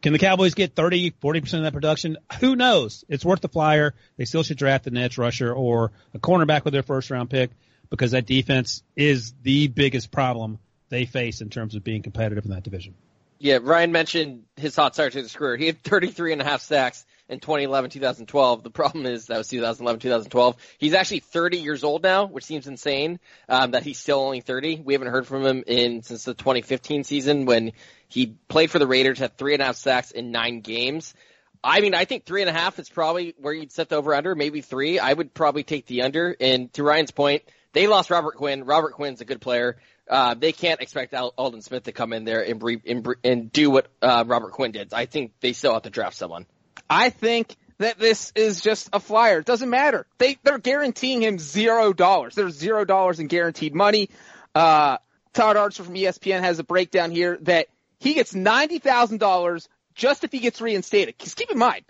[0.00, 2.18] Can the Cowboys get 30, 40% of that production?
[2.40, 3.04] Who knows?
[3.08, 3.94] It's worth the flyer.
[4.18, 7.50] They still should draft an edge rusher or a cornerback with their first round pick
[7.90, 12.50] because that defense is the biggest problem they face in terms of being competitive in
[12.50, 12.94] that division.
[13.38, 15.56] Yeah, Ryan mentioned his hot start to his career.
[15.56, 18.62] He had 33 and a half sacks in 2011, 2012.
[18.62, 20.56] The problem is that was 2011, 2012.
[20.78, 24.82] He's actually 30 years old now, which seems insane um, that he's still only 30.
[24.84, 27.72] We haven't heard from him in since the 2015 season when
[28.08, 31.14] he played for the Raiders, had three and a half sacks in nine games.
[31.62, 34.14] I mean, I think three and a half is probably where you'd set the over
[34.14, 34.98] under, maybe three.
[34.98, 36.36] I would probably take the under.
[36.38, 38.64] And to Ryan's point, they lost Robert Quinn.
[38.64, 39.78] Robert Quinn's a good player.
[40.08, 43.70] Uh, they can't expect Aldon Smith to come in there and, bre- and, and do
[43.70, 44.92] what uh, Robert Quinn did.
[44.92, 46.44] I think they still have to draft someone.
[46.88, 49.40] I think that this is just a flyer.
[49.40, 50.06] It doesn't matter.
[50.18, 52.34] They they're guaranteeing him zero dollars.
[52.34, 54.10] There's zero dollars in guaranteed money.
[54.54, 54.98] Uh,
[55.32, 57.66] Todd Archer from ESPN has a breakdown here that
[57.98, 61.16] he gets ninety thousand dollars just if he gets reinstated.
[61.16, 61.84] Because keep in mind,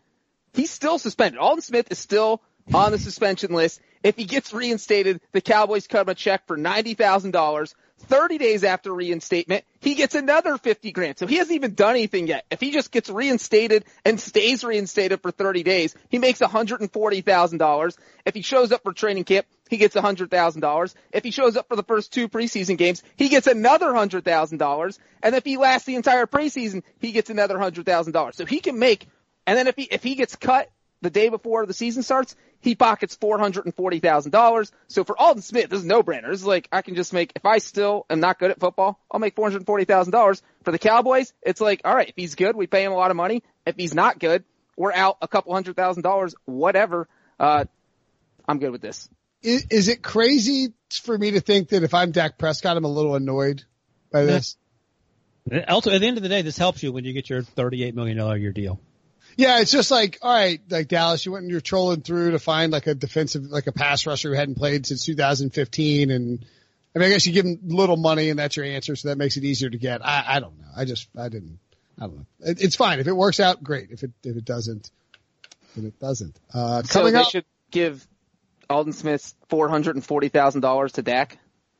[0.54, 1.38] he's still suspended.
[1.38, 2.40] Aldon Smith is still
[2.72, 3.80] on the suspension list.
[4.02, 7.74] If he gets reinstated, the Cowboys cut him a check for ninety thousand dollars.
[8.04, 11.18] 30 days after reinstatement, he gets another 50 grand.
[11.18, 12.44] So he hasn't even done anything yet.
[12.50, 17.96] If he just gets reinstated and stays reinstated for 30 days, he makes $140,000.
[18.24, 20.94] If he shows up for training camp, he gets $100,000.
[21.12, 24.98] If he shows up for the first two preseason games, he gets another $100,000.
[25.22, 28.34] And if he lasts the entire preseason, he gets another $100,000.
[28.34, 29.06] So he can make,
[29.46, 32.34] and then if he, if he gets cut the day before the season starts,
[32.64, 34.72] he pockets four hundred and forty thousand dollars.
[34.88, 36.31] So for Aldon Smith, this is no brainer.
[36.31, 38.98] This is like I can just make if I still am not good at football,
[39.11, 40.42] I'll make four hundred forty thousand dollars.
[40.62, 43.11] For the Cowboys, it's like all right, if he's good, we pay him a lot
[43.11, 43.42] of money.
[43.66, 44.44] If he's not good,
[44.77, 47.09] we're out a couple hundred thousand dollars, whatever.
[47.38, 47.64] Uh,
[48.46, 49.09] I'm good with this.
[49.42, 50.72] Is, is, it crazy
[51.03, 53.62] for me to think that if I'm Dak Prescott, I'm a little annoyed
[54.11, 54.57] by this?
[55.68, 57.92] Also, at the end of the day, this helps you when you get your $38
[57.92, 58.81] million a year deal.
[59.37, 62.38] Yeah, it's just like, all right, like Dallas, you went and you're trolling through to
[62.38, 66.11] find like a defensive, like a pass rusher who hadn't played since 2015.
[66.11, 66.44] And
[66.94, 68.97] I mean, I guess you give him little money and that's your answer.
[68.97, 70.05] So that makes it easier to get.
[70.05, 70.68] I, I don't know.
[70.77, 71.59] I just, I didn't,
[71.99, 72.27] I don't know.
[72.40, 73.01] It, it's fine.
[73.01, 73.90] If it works out, great.
[73.90, 74.90] If it, if it doesn't,
[75.75, 76.38] then it doesn't.
[76.53, 78.07] Uh, so coming they up, should give
[78.70, 81.38] Aldon Smith $440,000 to Dak.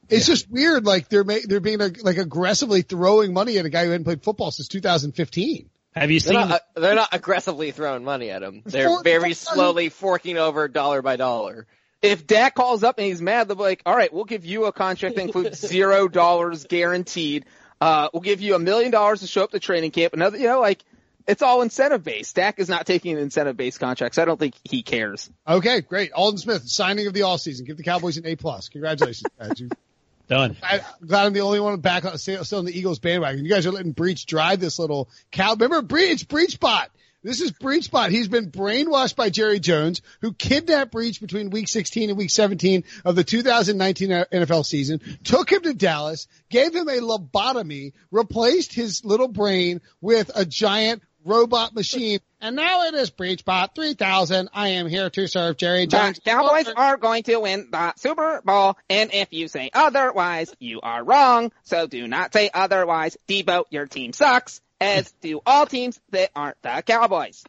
[0.09, 0.35] It's yeah.
[0.35, 0.85] just weird.
[0.85, 4.23] Like they're ma- they're being like aggressively throwing money at a guy who hadn't played
[4.23, 5.71] football since 2015.
[5.95, 6.35] Have you seen?
[6.35, 8.63] They're not, the, they're not aggressively throwing money at him.
[8.65, 11.67] They're for, very slowly forking over dollar by dollar.
[12.03, 14.65] If Dak calls up and he's mad, they'll be like, "All right, we'll give you
[14.65, 17.47] a contract that includes zero dollars guaranteed.
[17.81, 20.15] Uh, we'll give you a million dollars to show up to training camp.
[20.15, 20.85] Another, you know, like
[21.27, 22.35] it's all incentive based.
[22.37, 25.31] Dak is not taking an incentive based contract, so I don't think he cares.
[25.47, 26.13] Okay, great.
[26.13, 27.65] Aldon Smith, signing of the all season.
[27.67, 28.69] Give the Cowboys an A plus.
[28.69, 29.63] Congratulations, guys.
[30.29, 30.57] Done.
[30.63, 33.45] I, am glad I'm the only one back still, still in the Eagles bandwagon.
[33.45, 35.53] You guys are letting Breech drive this little cow.
[35.53, 36.91] Remember Breech, Breech bot.
[37.25, 38.11] This is Breech Spot.
[38.11, 42.85] He's been brainwashed by Jerry Jones, who kidnapped Breech between week 16 and week 17
[43.03, 49.07] of the 2019 NFL season, took him to Dallas, gave him a lobotomy, replaced his
[49.07, 52.21] little brain with a giant robot machine.
[52.41, 54.49] And now it is Breechbot 3000.
[54.53, 56.17] I am here to serve Jerry Jones.
[56.23, 60.81] The Cowboys are going to win the Super Bowl, and if you say otherwise, you
[60.83, 61.53] are wrong.
[61.63, 63.17] So do not say otherwise.
[63.29, 67.45] Debo, your team sucks, as do all teams that aren't the Cowboys.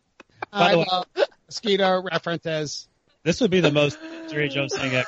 [0.51, 1.05] By I the way- love
[1.47, 2.88] mosquito references.
[3.23, 3.97] This would be the most
[4.29, 5.07] Jerry Jones thing ever.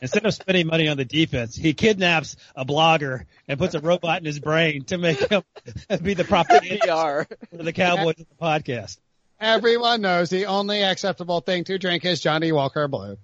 [0.00, 4.18] Instead of spending money on the defense, he kidnaps a blogger and puts a robot
[4.18, 5.42] in his brain to make him
[6.02, 6.78] be the propaganda
[7.28, 7.34] PR.
[7.56, 8.98] for the Cowboys of the podcast.
[9.40, 13.16] Everyone knows the only acceptable thing to drink is Johnnie Walker Blue.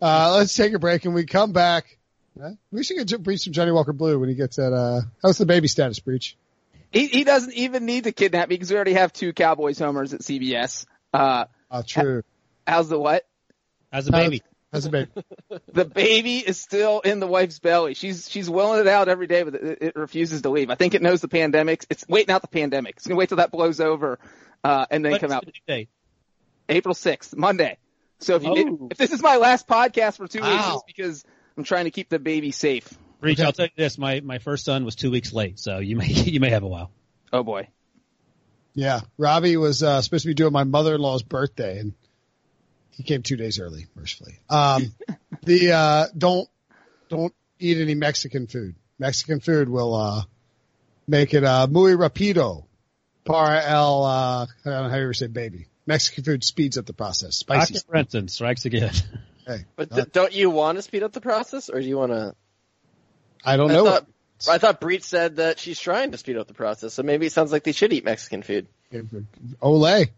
[0.00, 1.98] Uh, let's take a break and we come back.
[2.70, 4.72] We should get Breech some Johnnie Walker Blue when he gets that.
[4.72, 6.36] uh, how's the baby status, Breech?
[6.92, 10.14] He, he doesn't even need to kidnap me because we already have two Cowboys homers
[10.14, 10.86] at CBS.
[11.12, 12.22] Uh, Uh, true.
[12.66, 13.26] how's the what?
[13.92, 14.42] As a baby.
[14.72, 15.10] How's the baby?
[15.72, 17.94] The baby is still in the wife's belly.
[17.94, 20.70] She's she's willing it out every day, but it, it refuses to leave.
[20.70, 21.84] I think it knows the pandemic.
[21.88, 22.96] It's waiting out the pandemic.
[22.96, 24.18] It's gonna wait till that blows over,
[24.64, 25.86] uh, and then What come out the?
[26.68, 27.78] April sixth, Monday.
[28.20, 28.88] So if you Oh.
[28.90, 31.24] if this is my last podcast for two weeks, it's because
[31.56, 32.92] I'm trying to keep the baby safe.
[33.20, 33.46] Reach, Okay.
[33.46, 36.06] I'll tell you this, my, my first son was two weeks late, so you may,
[36.08, 36.90] you may have a while.
[37.32, 37.68] Oh boy.
[38.74, 39.00] Yeah.
[39.16, 41.94] Robbie was, uh, supposed to be doing my mother-in-law's birthday and
[42.98, 44.38] he came two days early, mercifully.
[44.50, 44.92] Um,
[45.42, 46.46] the, uh, don't,
[47.08, 48.74] don't eat any Mexican food.
[48.98, 50.22] Mexican food will, uh,
[51.06, 52.66] make it, uh, muy rapido.
[53.24, 55.66] Para el, uh, I don't know how you ever say baby.
[55.86, 57.36] Mexican food speeds up the process.
[57.36, 57.74] Spicy.
[57.74, 57.86] Dr.
[57.86, 58.92] Brinson strikes again.
[59.46, 61.96] Hey, But uh, th- don't you want to speed up the process, or do you
[61.96, 62.34] want to?
[63.42, 63.84] I don't I know.
[63.86, 64.06] thought
[64.46, 67.32] I thought Breech said that she's trying to speed up the process, so maybe it
[67.32, 68.66] sounds like they should eat Mexican food.
[69.62, 70.10] Olay.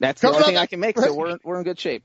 [0.00, 2.02] That's the only thing I can make, so we're we're in good shape.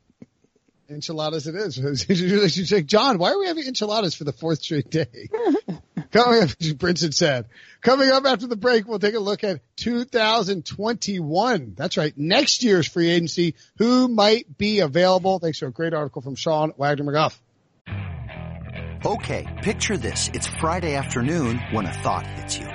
[0.88, 1.78] Enchiladas it is.
[2.10, 5.30] You should say, John, why are we having enchiladas for the fourth straight day?
[6.12, 7.48] Coming up, as Brinson said.
[7.82, 11.74] Coming up after the break, we'll take a look at 2021.
[11.76, 12.16] That's right.
[12.16, 13.56] Next year's free agency.
[13.78, 15.40] Who might be available?
[15.40, 17.36] Thanks to a great article from Sean Wagner McGough.
[19.06, 20.30] Okay, picture this.
[20.34, 22.75] It's Friday afternoon when a thought hits you.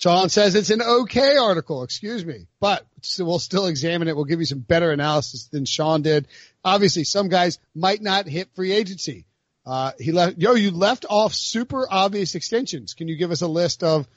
[0.00, 2.86] Sean says it's an okay article, excuse me, but
[3.18, 4.16] we'll still examine it.
[4.16, 6.26] We'll give you some better analysis than Sean did.
[6.64, 9.26] Obviously, some guys might not hit free agency.
[9.66, 12.94] Uh, he left, yo, you left off super obvious extensions.
[12.94, 14.08] Can you give us a list of,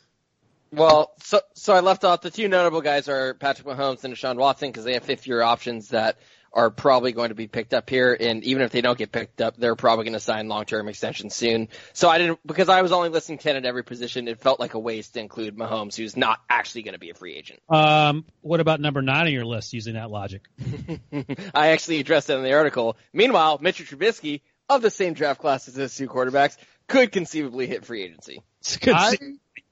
[0.72, 4.38] Well, so so I left off the two notable guys are Patrick Mahomes and Deshaun
[4.38, 6.18] Watson because they have fifth year options that
[6.54, 9.42] are probably going to be picked up here, and even if they don't get picked
[9.42, 11.68] up, they're probably going to sign long term extensions soon.
[11.94, 14.28] So I didn't because I was only listing ten at every position.
[14.28, 17.16] It felt like a waste to include Mahomes, who's not actually going to be a
[17.16, 17.62] free agent.
[17.70, 20.44] Um, what about number nine on your list using that logic?
[21.56, 22.98] I actually addressed that in the article.
[23.12, 27.86] Meanwhile, Mitchell Trubisky of the same draft class as those two quarterbacks could conceivably hit
[27.86, 28.44] free agency.
[28.60, 29.18] It's good to I.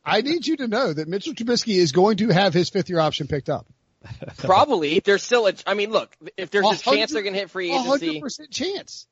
[0.04, 3.00] I need you to know that Mitchell Trubisky is going to have his fifth year
[3.00, 3.67] option picked up.
[4.38, 5.54] Probably, there's still a.
[5.68, 8.50] I mean, look, if there's A a chance they're going to hit free A 100%
[8.50, 9.08] chance.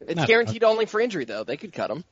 [0.00, 1.44] it's Not- guaranteed only for injury though.
[1.44, 2.04] They could cut him.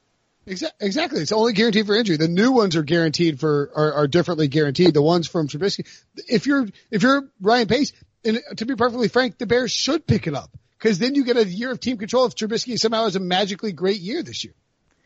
[0.46, 1.20] Exa- Exactly.
[1.20, 2.16] It's only guaranteed for injury.
[2.16, 4.94] The new ones are guaranteed for, are, are differently guaranteed.
[4.94, 5.87] The ones from Trubisky,
[6.26, 7.92] if you're, if you're Ryan Pace,
[8.24, 10.50] and to be perfectly frank, the Bears should pick it up.
[10.78, 13.72] Cause then you get a year of team control if Trubisky somehow has a magically
[13.72, 14.54] great year this year.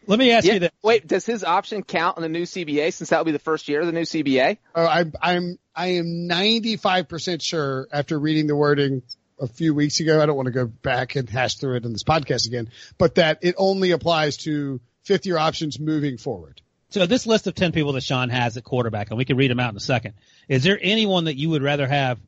[0.06, 0.54] Let me ask Yeah.
[0.54, 0.70] you this.
[0.82, 3.68] Wait, does his option count in the new CBA since that will be the first
[3.68, 4.58] year of the new CBA?
[4.74, 9.02] Oh, I'm, I'm, I am 95% sure after reading the wording
[9.40, 10.22] a few weeks ago.
[10.22, 13.16] I don't want to go back and hash through it in this podcast again, but
[13.16, 16.60] that it only applies to fifth year options moving forward.
[16.90, 19.50] So this list of 10 people that Sean has at quarterback, and we can read
[19.50, 20.14] them out in a second.
[20.46, 22.18] Is there anyone that you would rather have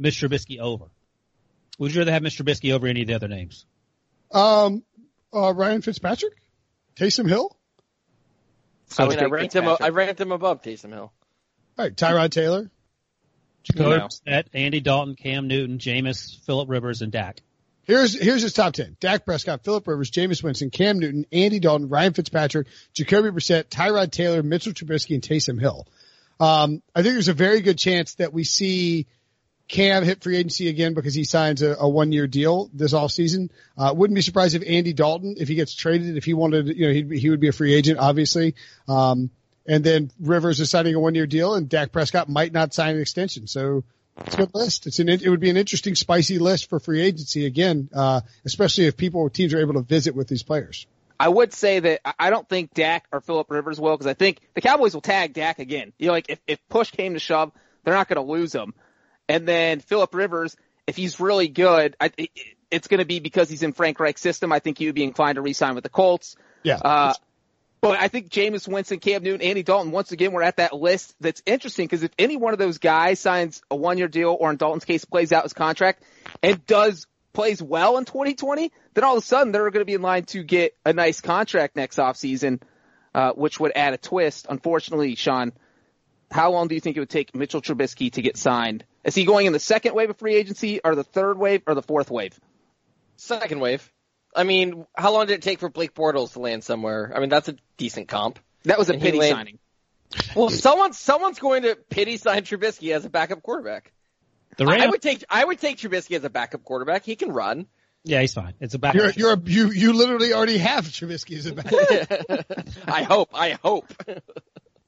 [0.00, 0.28] Mr.
[0.28, 0.86] Trubisky over?
[1.78, 2.42] Would you rather have Mr.
[2.42, 3.64] Trubisky over any of the other names?
[4.32, 4.82] Um,
[5.32, 6.34] uh, Ryan Fitzpatrick,
[6.96, 7.56] Taysom Hill.
[8.98, 9.68] I mean, I ranked him.
[9.80, 11.12] I ranked him above Taysom Hill.
[11.78, 12.70] All right, Tyrod Taylor.
[13.72, 14.08] Jacoby No.
[14.08, 17.40] Brissett, Andy Dalton, Cam Newton, Jameis, Philip Rivers, and Dak.
[17.84, 21.88] Here's here's his top ten: Dak Prescott, Philip Rivers, Jameis Winston, Cam Newton, Andy Dalton,
[21.88, 25.86] Ryan Fitzpatrick, Jacoby Brissett, Tyrod Taylor, Mitchell Trubisky, and Taysom Hill.
[26.38, 29.06] Um, I think there's a very good chance that we see
[29.68, 33.50] Cam hit free agency again because he signs a, a one year deal this offseason.
[33.76, 36.86] Uh, wouldn't be surprised if Andy Dalton, if he gets traded, if he wanted, you
[36.86, 38.54] know, be- he would be a free agent, obviously.
[38.88, 39.30] Um,
[39.68, 42.96] and then Rivers is signing a one year deal and Dak Prescott might not sign
[42.96, 43.46] an extension.
[43.46, 43.84] So
[44.16, 44.86] it's a good list.
[44.86, 48.86] It's an, it would be an interesting, spicy list for free agency again, uh, especially
[48.86, 50.86] if people, teams are able to visit with these players.
[51.20, 54.40] I would say that I- don't think Dak or Philip Rivers will because I think
[54.54, 55.92] the Cowboys will tag Dak again.
[55.98, 57.52] You know, like if, if push came to shove,
[57.84, 58.74] they're not going to lose him.
[59.28, 60.56] And then Philip Rivers,
[60.86, 62.30] if he's really good, I, it,
[62.70, 64.52] it's going to be because he's in Frank Reich's system.
[64.52, 66.36] I think he would be inclined to re-sign with the Colts.
[66.62, 66.76] Yeah.
[66.76, 67.14] Uh,
[67.80, 71.14] but I think Jameis Winston, Cam Newton, Andy Dalton, once again, we're at that list
[71.20, 74.56] that's interesting because if any one of those guys signs a one-year deal or in
[74.56, 76.02] Dalton's case plays out his contract
[76.42, 79.94] and does plays well in 2020, then all of a sudden they're going to be
[79.94, 82.60] in line to get a nice contract next offseason,
[83.14, 84.46] uh, which would add a twist.
[84.48, 85.52] Unfortunately, Sean,
[86.30, 88.84] how long do you think it would take Mitchell Trubisky to get signed?
[89.04, 91.74] Is he going in the second wave of free agency or the third wave or
[91.74, 92.38] the fourth wave?
[93.16, 93.88] Second wave.
[94.38, 97.12] I mean, how long did it take for Blake Bortles to land somewhere?
[97.14, 98.38] I mean, that's a decent comp.
[98.64, 99.58] That was a And pity land- signing.
[100.34, 103.92] Well, someone someone's going to pity sign Trubisky as a backup quarterback.
[104.56, 107.04] The I would take I would take Trubisky as a backup quarterback.
[107.04, 107.66] He can run.
[108.04, 108.54] yeah, he's fine.
[108.58, 108.94] It's a back.
[108.94, 112.86] You're, you're, a, you, you literally already have Trubisky as a back.
[112.88, 113.30] I hope.
[113.34, 113.92] I hope.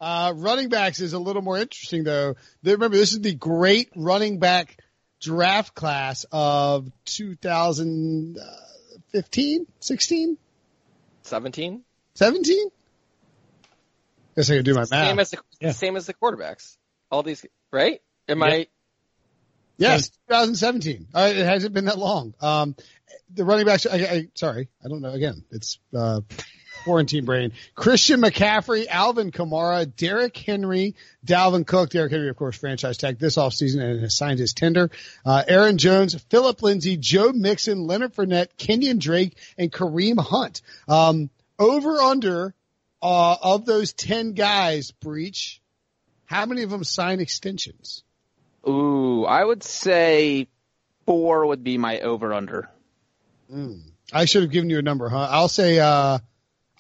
[0.03, 2.34] Uh, running backs is a little more interesting though.
[2.62, 4.78] They- Remember, this is the great running back
[5.20, 6.90] draft class of
[9.13, 10.39] 2015, 16,
[11.23, 11.85] Seventeen.
[12.15, 12.69] 17?
[14.37, 14.89] Guess I can do my math.
[14.91, 15.21] Same math.
[15.21, 15.73] as the Yeah.
[15.73, 16.77] same as the quarterbacks.
[17.11, 18.01] All these right?
[18.29, 18.45] Am Yeah.
[18.47, 18.67] I?
[19.77, 21.09] Yes, 2017.
[21.15, 22.35] Uh, it hasn't been that long.
[22.41, 22.77] Um,
[23.33, 25.11] the running backs, I, I, sorry, I don't know.
[25.13, 26.21] Again, it's, uh,
[26.85, 27.53] quarantine brain.
[27.74, 31.91] Christian McCaffrey, Alvin Kamara, Derrick Henry, Dalvin Cook.
[31.91, 34.91] Derrick Henry, of course, franchise tag this offseason and has signed his tender.
[35.24, 40.62] Uh, Aaron Jones, Philip Lindsay, Joe Mixon, Leonard Fournette, Kenyan Drake, and Kareem Hunt.
[40.89, 42.55] Um, over under,
[43.03, 45.61] uh, of those 10 guys, Breech,
[46.24, 48.03] how many of them sign extensions?
[48.68, 50.49] Ooh, I would say
[51.07, 52.68] four would be my over under.
[54.12, 55.28] I should have given you a number, huh?
[55.31, 56.18] I'll say, uh,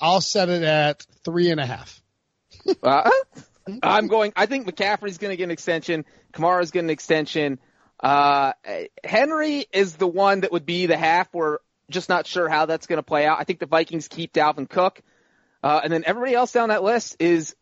[0.00, 2.02] I'll set it at three and a half.
[2.82, 3.10] Uh,
[3.82, 4.32] I'm going.
[4.36, 6.04] I think McCaffrey's going to get an extension.
[6.32, 7.58] Kamara's getting an extension.
[7.98, 8.52] Uh,
[9.04, 11.28] Henry is the one that would be the half.
[11.32, 11.58] We're
[11.90, 13.38] just not sure how that's going to play out.
[13.40, 15.02] I think the Vikings keep Dalvin Cook,
[15.62, 17.54] uh, and then everybody else down that list is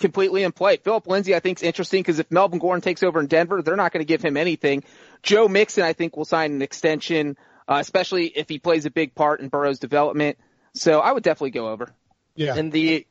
[0.00, 0.78] completely in play.
[0.78, 3.76] Philip Lindsay, I think, is interesting because if Melvin Gordon takes over in Denver, they're
[3.76, 4.82] not going to give him anything.
[5.22, 7.36] Joe Mixon, I think, will sign an extension,
[7.68, 10.38] uh, especially if he plays a big part in Burrow's development.
[10.74, 11.92] So I would definitely go over.
[12.34, 12.56] Yeah.
[12.56, 13.06] And the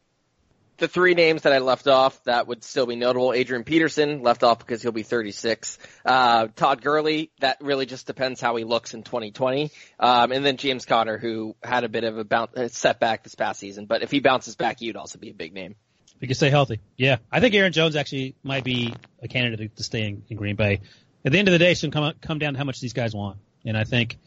[0.77, 4.43] the three names that I left off that would still be notable: Adrian Peterson left
[4.43, 5.77] off because he'll be 36.
[6.05, 9.71] Uh, Todd Gurley, that really just depends how he looks in 2020.
[9.99, 13.35] Um, and then James Conner, who had a bit of a bounce, a setback this
[13.35, 15.75] past season, but if he bounces back, he'd also be a big name.
[16.15, 16.81] If You can stay healthy.
[16.97, 20.55] Yeah, I think Aaron Jones actually might be a candidate to stay in, in Green
[20.55, 20.81] Bay.
[21.23, 22.79] At the end of the day, it's going to come come down to how much
[22.79, 24.17] these guys want, and I think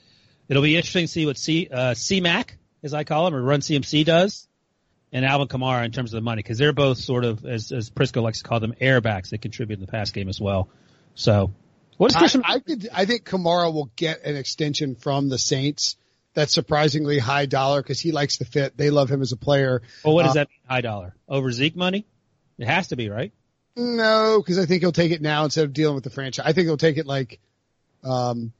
[0.48, 3.60] it'll be interesting to see what C uh, C-Mac, as I call him, or Run
[3.60, 4.48] CMC does,
[5.12, 7.90] and Alvin Kamara in terms of the money, because they're both sort of, as as
[7.90, 10.68] Prisco likes to call them, airbacks that contribute in the pass game as well.
[11.14, 11.52] So,
[11.96, 12.42] what is I, Christian?
[12.44, 15.96] I could, I think Kamara will get an extension from the Saints
[16.34, 18.76] that's surprisingly high dollar because he likes the fit.
[18.76, 19.82] They love him as a player.
[20.04, 20.58] well, what does uh, that mean?
[20.66, 22.06] High dollar over Zeke money?
[22.58, 23.32] It has to be right.
[23.76, 26.44] No, because I think he'll take it now instead of dealing with the franchise.
[26.46, 27.40] I think he'll take it like,
[28.04, 28.52] um,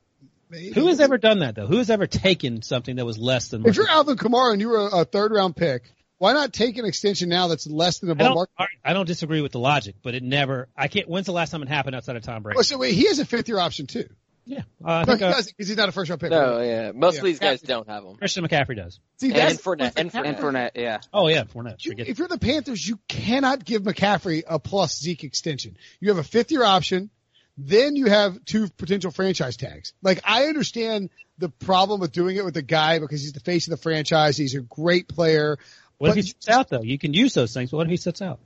[0.53, 1.67] maybe- Who has ever done that though?
[1.67, 3.67] Who has ever taken something that was less than?
[3.67, 6.79] If you're Alvin Kamara and you were a, a third round pick, why not take
[6.79, 8.77] an extension now that's less than I above don't, market?
[8.85, 10.69] I don't disagree with the logic, but it never.
[10.77, 11.09] I can't.
[11.09, 12.59] When's the last time it happened outside of Tom Brady?
[12.61, 14.09] Oh, so wait, he has a fifth year option too.
[14.45, 16.31] Yeah, uh, I No, think he uh, doesn't because he's not a first round pick.
[16.31, 17.21] No, yeah, most Yeah.
[17.21, 18.17] of these guys don't have them.
[18.17, 18.99] Christian McCaffrey does.
[19.19, 20.99] See, And that's Fournette, and And Fournette, yeah.
[21.15, 21.85] Oh yeah, Fournette.
[21.85, 25.77] You, if you're the Panthers, you cannot give McCaffrey a plus Zeke extension.
[26.01, 27.11] You have a fifth year option,
[27.57, 29.93] then you have two potential franchise tags.
[30.03, 33.67] Like I understand the problem with doing it with the guy because he's the face
[33.67, 34.37] of the franchise.
[34.37, 35.59] He's a great player.
[35.99, 36.83] What if he sits out though?
[36.83, 37.71] You can use those things.
[37.71, 38.41] But what if he sits out?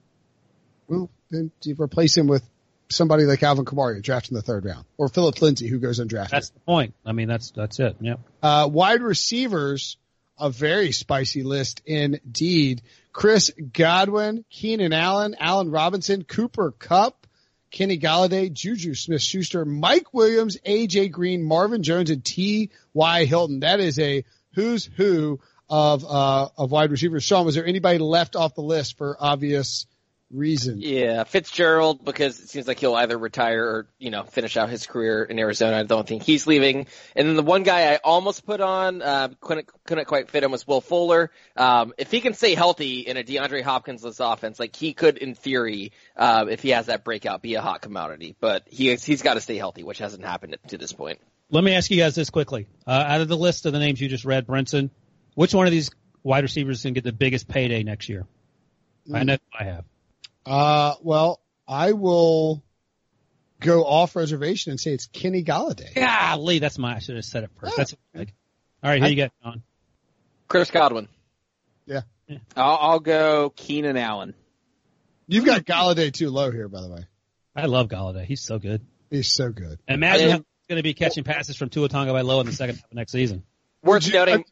[0.88, 2.48] Well, then you replace him with
[2.88, 6.30] somebody like Alvin Kamara, draft in the third round, or Philip Lindsay, who goes undrafted.
[6.30, 6.94] That's the point.
[7.04, 7.96] I mean, that's that's it.
[8.00, 8.16] Yeah.
[8.42, 9.96] Uh, wide receivers
[10.38, 12.82] a very spicy list indeed.
[13.12, 17.25] Chris Godwin, Keenan Allen, Allen Robinson, Cooper Kupp,
[17.70, 23.24] Kenny Golladay, Juju Smith Schuster, Mike Williams, AJ Green, Marvin Jones, and T.Y.
[23.24, 23.60] Hilton.
[23.60, 27.24] That is a who's who of, uh, of wide receivers.
[27.24, 29.86] Sean, was there anybody left off the list for obvious
[30.30, 30.80] reason?
[30.80, 34.86] Yeah, Fitzgerald because it seems like he'll either retire or you know finish out his
[34.86, 35.78] career in Arizona.
[35.78, 36.86] I don't think he's leaving.
[37.14, 40.50] And then the one guy I almost put on uh, couldn't couldn't quite fit him
[40.50, 41.30] was Will Fuller.
[41.56, 45.34] Um, if he can stay healthy in a DeAndre Hopkins-less offense, like he could in
[45.34, 48.36] theory, uh, if he has that breakout, be a hot commodity.
[48.40, 51.20] But he he's got to stay healthy, which hasn't happened to this point.
[51.50, 52.66] Let me ask you guys this quickly.
[52.86, 54.90] Uh, out of the list of the names you just read, Brinson,
[55.34, 55.90] which one of these
[56.24, 58.26] wide receivers is going to get the biggest payday next year?
[59.14, 59.84] I know I have.
[60.46, 62.62] Uh, well, I will
[63.60, 65.94] go off reservation and say it's Kenny Golladay.
[65.94, 66.96] Golly, that's my.
[66.96, 67.76] I should have said it first.
[67.76, 68.32] That's like,
[68.82, 69.02] all right.
[69.02, 69.62] Here you go, John.
[70.48, 71.08] Chris Godwin.
[71.86, 72.02] Yeah.
[72.56, 74.34] I'll, I'll go Keenan Allen.
[75.28, 77.06] You've got Golladay too low here, by the way.
[77.54, 78.24] I love Golladay.
[78.24, 78.82] He's so good.
[79.10, 79.78] He's so good.
[79.88, 82.76] Imagine I- how he's going to be catching passes from Tua Tagovailoa in the second
[82.76, 83.42] half of next season.
[83.82, 84.44] Worth Would you- noting,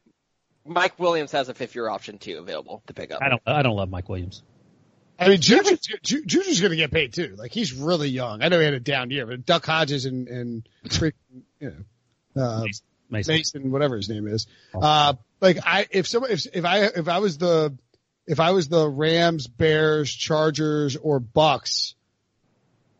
[0.64, 3.20] Mike Williams has a fifth year option too available to pick up.
[3.22, 3.42] I don't.
[3.46, 4.42] I don't love Mike Williams.
[5.18, 7.34] I mean, Juju's, Ju- Juju's going to get paid too.
[7.36, 8.42] Like he's really young.
[8.42, 10.68] I know he had a down year, but Duck Hodges and and
[11.00, 11.12] you
[11.60, 12.64] know, uh,
[13.10, 13.34] Mason.
[13.34, 14.46] Mason, whatever his name is.
[14.74, 17.76] Uh, like I, if someone, if, if I, if I was the,
[18.26, 21.94] if I was the Rams, Bears, Chargers, or Bucs,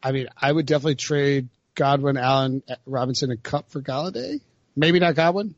[0.02, 4.40] I mean, I would definitely trade Godwin, Allen, Robinson, and Kupp for Golladay.
[4.76, 5.54] Maybe not Godwin.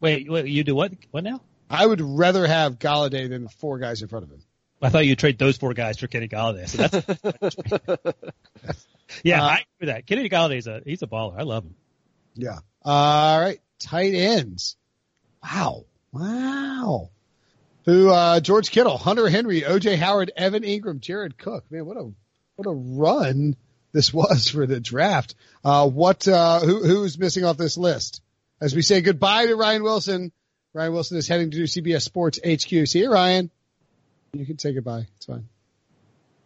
[0.00, 0.92] Wait, wait, you do what?
[1.10, 1.40] What now?
[1.68, 4.42] I would rather have Golladay than the four guys in front of him.
[4.82, 6.68] I thought you'd trade those four guys for Kenny Golladay.
[6.68, 8.14] So that's
[9.22, 10.06] yeah, Uh, I agree with that.
[10.06, 11.38] Kenny Golladay's a he's a baller.
[11.38, 11.74] I love him.
[12.34, 12.58] Yeah.
[12.82, 13.60] All right.
[13.78, 14.76] Tight ends.
[15.42, 15.84] Wow.
[16.12, 17.10] Wow.
[17.86, 21.64] Who, uh, George Kittle, Hunter Henry, OJ Howard, Evan Engram, Jared Cook.
[21.70, 22.10] Man, what a,
[22.56, 23.56] what a run
[23.92, 25.34] this was for the draft.
[25.64, 28.22] Uh, what, uh, who, who's missing off this list?
[28.60, 30.32] As we say goodbye to Ryan Wilson,
[30.74, 32.86] Ryan Wilson is heading to CBS Sports HQ.
[32.86, 33.50] See you, Ryan.
[34.32, 35.06] You can say goodbye.
[35.16, 35.48] It's fine.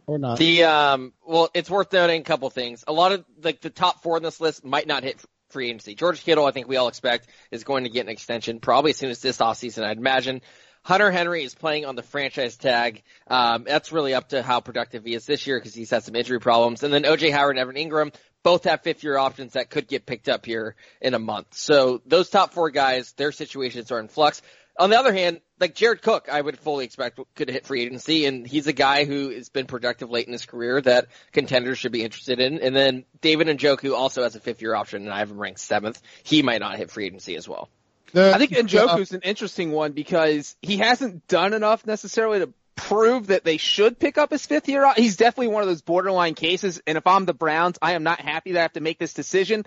[0.06, 0.38] Or not.
[0.38, 2.84] The um, well, it's worth noting a couple things.
[2.86, 5.94] A lot of like the top four on this list might not hit free agency.
[5.94, 8.98] George Kittle, I think we all expect, is going to get an extension probably as
[8.98, 9.84] soon as this offseason.
[9.84, 10.42] I'd imagine.
[10.82, 13.02] Hunter Henry is playing on the franchise tag.
[13.26, 16.14] Um, that's really up to how productive he is this year because he's had some
[16.14, 16.82] injury problems.
[16.82, 20.04] And then OJ Howard and Evan Engram both have fifth year options that could get
[20.04, 21.54] picked up here in a month.
[21.54, 24.42] So those top four guys, their situations are in flux.
[24.76, 28.26] On the other hand, like Jared Cook, I would fully expect could hit free agency,
[28.26, 31.92] and he's a guy who has been productive late in his career that contenders should
[31.92, 32.58] be interested in.
[32.58, 35.60] And then David Njoku also has a fifth year option, and I have him ranked
[35.60, 36.02] seventh.
[36.24, 37.68] He might not hit free agency as well.
[38.12, 42.52] The- I think uh, Njoku's an interesting one because he hasn't done enough necessarily to
[42.76, 44.92] prove that they should pick up his fifth year.
[44.96, 46.82] He's definitely one of those borderline cases.
[46.86, 49.14] And if I'm the Browns, I am not happy that I have to make this
[49.14, 49.64] decision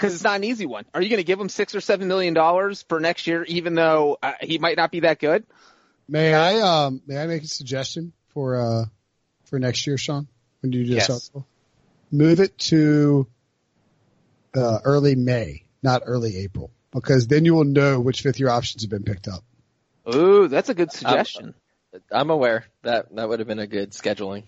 [0.00, 0.86] because it's not an easy one.
[0.94, 3.74] Are you going to give him six or seven million dollars for next year, even
[3.74, 5.44] though uh, he might not be that good?
[6.08, 8.84] May I um may I make a suggestion for uh
[9.44, 10.26] for next year, Sean?
[10.60, 11.10] When do you do this Yes.
[11.10, 11.46] article?
[12.10, 13.26] Move it to
[14.56, 16.70] uh early May, not early April.
[16.92, 19.44] Because then you will know which fifth year options have been picked up.
[20.12, 21.54] Ooh, that's a good suggestion.
[22.10, 24.44] I'm aware that that would have been a good scheduling.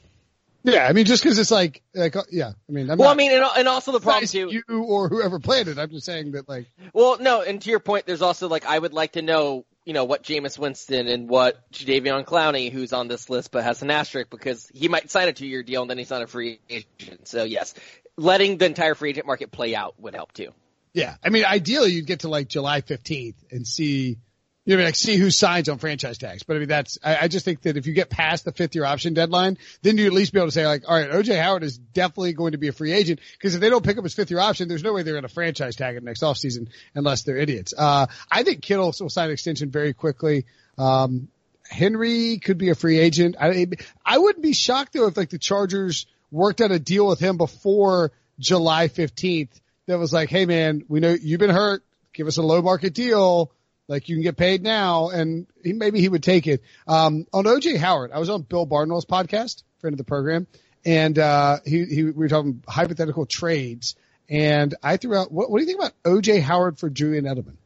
[0.65, 3.15] Yeah, I mean just because it's like like uh, yeah, I mean I'm Well, I
[3.15, 4.51] mean, and, and also the problem too.
[4.69, 5.79] you or whoever planned it.
[5.79, 8.79] I'm just saying that like Well, no, and to your point, there's also like I
[8.79, 13.09] would like to know, you know, what Jameis Winston and what Jadeveon Clowney, who's on
[13.09, 15.99] this list but has an asterisk because he might sign a two-year deal and then
[15.99, 17.27] he's not a free agent.
[17.27, 17.75] So yes,
[18.17, 20.51] letting the entire free agent market play out would help too.
[20.95, 24.19] yeah, I mean ideally you'd get to like July 15th and see
[24.65, 26.45] you know, like see who signs on franchise tags.
[26.45, 28.75] But I mean, that's, I, I just think that if you get past the fifth
[28.75, 31.41] year option deadline, then you at least be able to say like, all right, OJ
[31.41, 34.05] Howard is definitely going to be a free agent because if they don't pick up
[34.05, 36.69] his fifth year option, there's no way they're going to franchise tag him next offseason
[36.95, 37.75] unless they're idiots.
[37.77, 40.47] Uh, I think Kittle will sign an extension very quickly.
[40.79, 41.29] Um,
[41.69, 43.37] Henry could be a free agent.
[43.41, 43.67] I,
[44.05, 47.37] I wouldn't be shocked though if like the Chargers worked out a deal with him
[47.37, 51.83] before July 15th that was like, Hey man, we know you've been hurt.
[52.13, 53.51] Give us a low market deal.
[53.93, 56.63] Like you can get paid now and he, maybe he would take it.
[56.89, 60.47] Um, on OJ Howard, I was on Bill Barnwell's podcast, friend of the program,
[60.83, 63.95] and, uh, he, he, we were talking hypothetical trades
[64.31, 67.57] and I threw out, what, what do you think about OJ Howard for Julian Edelman?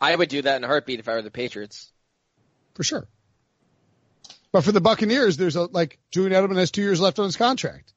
[0.00, 1.92] I would do that in a heartbeat if I were the Patriots.
[2.74, 3.06] For sure.
[4.50, 7.36] But for the Buccaneers, there's a, like, Julian Edelman has two years left on his
[7.36, 7.92] contract.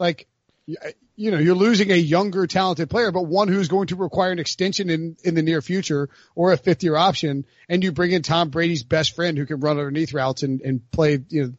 [0.00, 0.26] Like,
[0.66, 4.38] you know, you're losing a younger, talented player, but one who's going to require an
[4.38, 7.44] extension in, in the near future or a fifth year option.
[7.68, 10.90] And you bring in Tom Brady's best friend who can run underneath routes and, and
[10.90, 11.52] play, you know.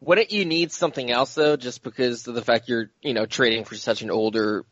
[0.00, 3.64] Wouldn't you need something else though, just because of the fact you're, you know, trading
[3.64, 4.66] for such an older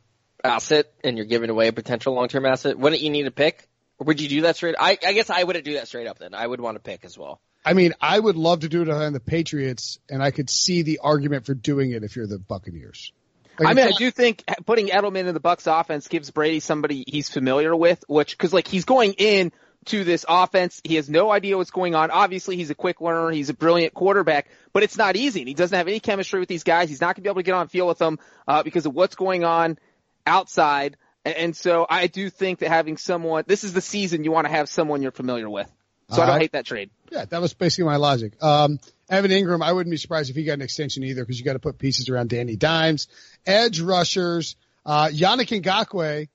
[0.44, 2.78] asset and you're giving away a potential long-term asset?
[2.78, 3.66] Wouldn't you need a pick?
[3.98, 4.74] Or would you do that straight?
[4.78, 6.34] I, I guess I wouldn't do that straight up then.
[6.34, 7.40] I would want to pick as well.
[7.64, 10.82] I mean, I would love to do it on the Patriots and I could see
[10.82, 13.12] the argument for doing it if you're the Buccaneers.
[13.59, 17.05] Like I mean, I do think putting Edelman in the Bucs offense gives Brady somebody
[17.07, 19.53] he's familiar with, which, cause like he's going in
[19.86, 20.80] to this offense.
[20.84, 22.11] He has no idea what's going on.
[22.11, 23.30] Obviously, he's a quick learner.
[23.30, 25.40] He's a brilliant quarterback, but it's not easy.
[25.40, 26.88] And he doesn't have any chemistry with these guys.
[26.88, 28.94] He's not going to be able to get on field with them, uh, because of
[28.94, 29.78] what's going on
[30.26, 30.96] outside.
[31.24, 34.53] And so I do think that having someone, this is the season you want to
[34.53, 35.70] have someone you're familiar with.
[36.11, 36.90] So uh, I don't hate that trade.
[37.11, 38.42] Yeah, that was basically my logic.
[38.42, 38.78] Um,
[39.12, 41.52] Evan Engram, I wouldn't be surprised if he got an extension either because you got
[41.52, 43.08] to put pieces around Danny Dimes,
[43.44, 44.56] edge rushers,
[44.86, 46.28] uh, Yannick Ngakoue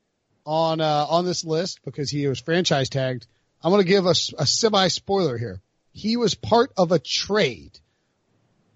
[0.45, 3.25] on, uh, on this list because he was franchise tagged.
[3.63, 5.59] I'm going to give a, a semi spoiler here.
[5.91, 7.79] He was part of a trade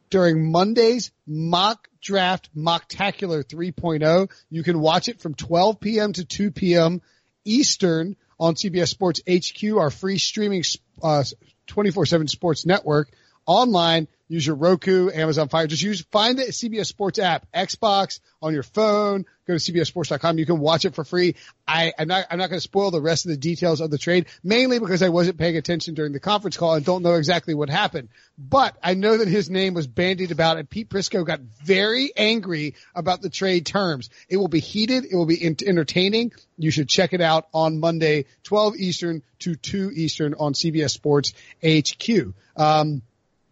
[0.09, 4.31] during Monday's mock draft mocktacular 3.0.
[4.49, 6.13] You can watch it from 12 p.m.
[6.13, 7.03] to 2 p.m.
[7.45, 10.63] Eastern on CBS Sports HQ, our free streaming
[11.03, 11.23] uh,
[11.67, 13.11] 24/7 sports network
[13.45, 14.07] online.
[14.31, 15.67] Use your Roku, Amazon Fire.
[15.67, 19.25] Just use find the CBS Sports app, Xbox on your phone.
[19.45, 20.37] Go to CBSSports.com.
[20.37, 21.35] You can watch it for free.
[21.67, 23.97] I, I'm not I'm not going to spoil the rest of the details of the
[23.97, 27.53] trade, mainly because I wasn't paying attention during the conference call and don't know exactly
[27.53, 28.07] what happened.
[28.37, 32.75] But I know that his name was bandied about, and Pete Prisco got very angry
[32.95, 34.09] about the trade terms.
[34.29, 35.03] It will be heated.
[35.03, 36.31] It will be entertaining.
[36.57, 41.33] You should check it out on Monday, 12 Eastern to 2 Eastern on CBS Sports
[41.61, 42.33] HQ.
[42.55, 43.01] Um,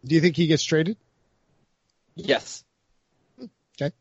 [0.06, 0.98] do you think he gets traded?
[2.16, 2.64] Yes.
[3.76, 3.94] Okay.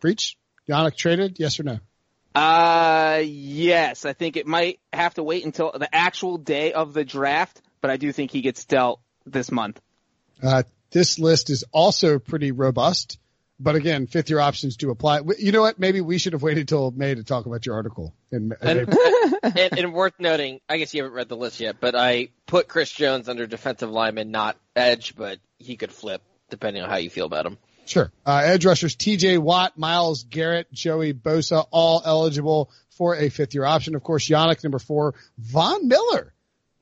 [0.00, 0.36] Breech?
[0.68, 1.38] Yannick traded?
[1.38, 1.78] Yes or no?
[2.34, 4.04] Uh, yes.
[4.04, 7.90] I think it might have to wait until the actual day of the draft, but
[7.90, 9.80] I do think he gets dealt this month.
[10.42, 13.18] Uh, this list is also pretty robust,
[13.58, 15.20] but again, fifth year options do apply.
[15.38, 15.78] You know what?
[15.78, 18.14] Maybe we should have waited till May to talk about your article.
[18.30, 18.88] And, and,
[19.42, 22.68] and, and worth noting, I guess you haven't read the list yet, but I put
[22.68, 27.10] Chris Jones under defensive lineman, not edge, but he could flip depending on how you
[27.10, 27.58] feel about him.
[27.86, 28.12] Sure.
[28.24, 33.64] Uh, edge rushers TJ Watt, Myles Garrett, Joey Bosa, all eligible for a fifth year
[33.64, 33.94] option.
[33.94, 36.32] Of course, Yannick, number four, Von Miller.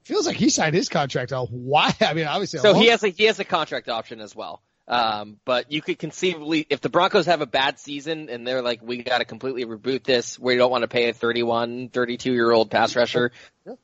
[0.02, 1.48] Feels like he signed his contract out.
[1.50, 1.94] Why?
[2.00, 2.61] I mean, obviously.
[2.61, 4.62] So he has a, he has a contract option as well.
[4.91, 8.82] Um, but you could conceivably, if the Broncos have a bad season and they're like,
[8.82, 12.51] we got to completely reboot this, we don't want to pay a 31, 32 year
[12.51, 13.30] old pass rusher,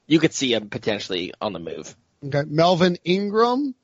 [0.08, 1.94] you could see him potentially on the move.
[2.24, 2.42] Okay.
[2.48, 3.76] Melvin Ingram,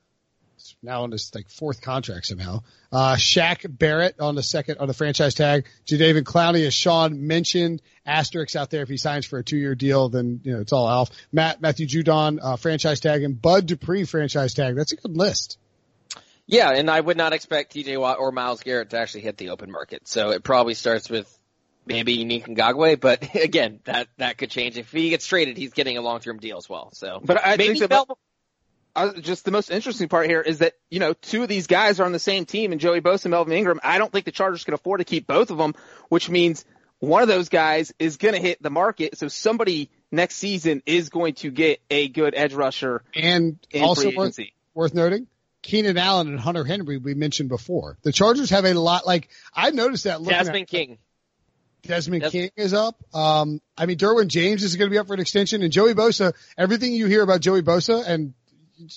[0.82, 2.64] now on his like fourth contract somehow.
[2.90, 5.68] Uh, Shaq Barrett on the second, on the franchise tag.
[5.86, 8.82] Jadeveon Clowney, as Sean mentioned, asterisks out there.
[8.82, 11.10] If he signs for a two year deal, then, you know, it's all off.
[11.30, 14.74] Matt, Matthew Judon, uh, franchise tag and Bud Dupree franchise tag.
[14.74, 15.58] That's a good list.
[16.46, 19.50] Yeah, and I would not expect TJ Watt or Myles Garrett to actually hit the
[19.50, 20.08] open market.
[20.08, 21.38] So it probably starts with
[21.86, 24.76] maybe Yannick Ngakoue, but again, that that could change.
[24.76, 26.90] If he gets traded, he's getting a long term deal as well.
[26.92, 28.06] So, but I maybe think that
[28.94, 32.00] uh, just the most interesting part here is that you know two of these guys
[32.00, 33.80] are on the same team, and Joey Bosa and Melvin Ingram.
[33.82, 35.74] I don't think the Chargers can afford to keep both of them,
[36.08, 36.64] which means
[36.98, 39.18] one of those guys is going to hit the market.
[39.18, 43.02] So somebody next season is going to get a good edge rusher.
[43.14, 44.38] And also worth,
[44.74, 45.26] worth noting,
[45.62, 47.96] Keenan Allen and Hunter Henry we mentioned before.
[48.02, 50.98] The Chargers have a lot like I noticed that looking Desmond at, King.
[51.82, 52.96] Desmond King is up.
[53.14, 55.94] Um, I mean, Derwin James is going to be up for an extension, and Joey
[55.94, 56.32] Bosa.
[56.56, 58.34] Everything you hear about Joey Bosa, and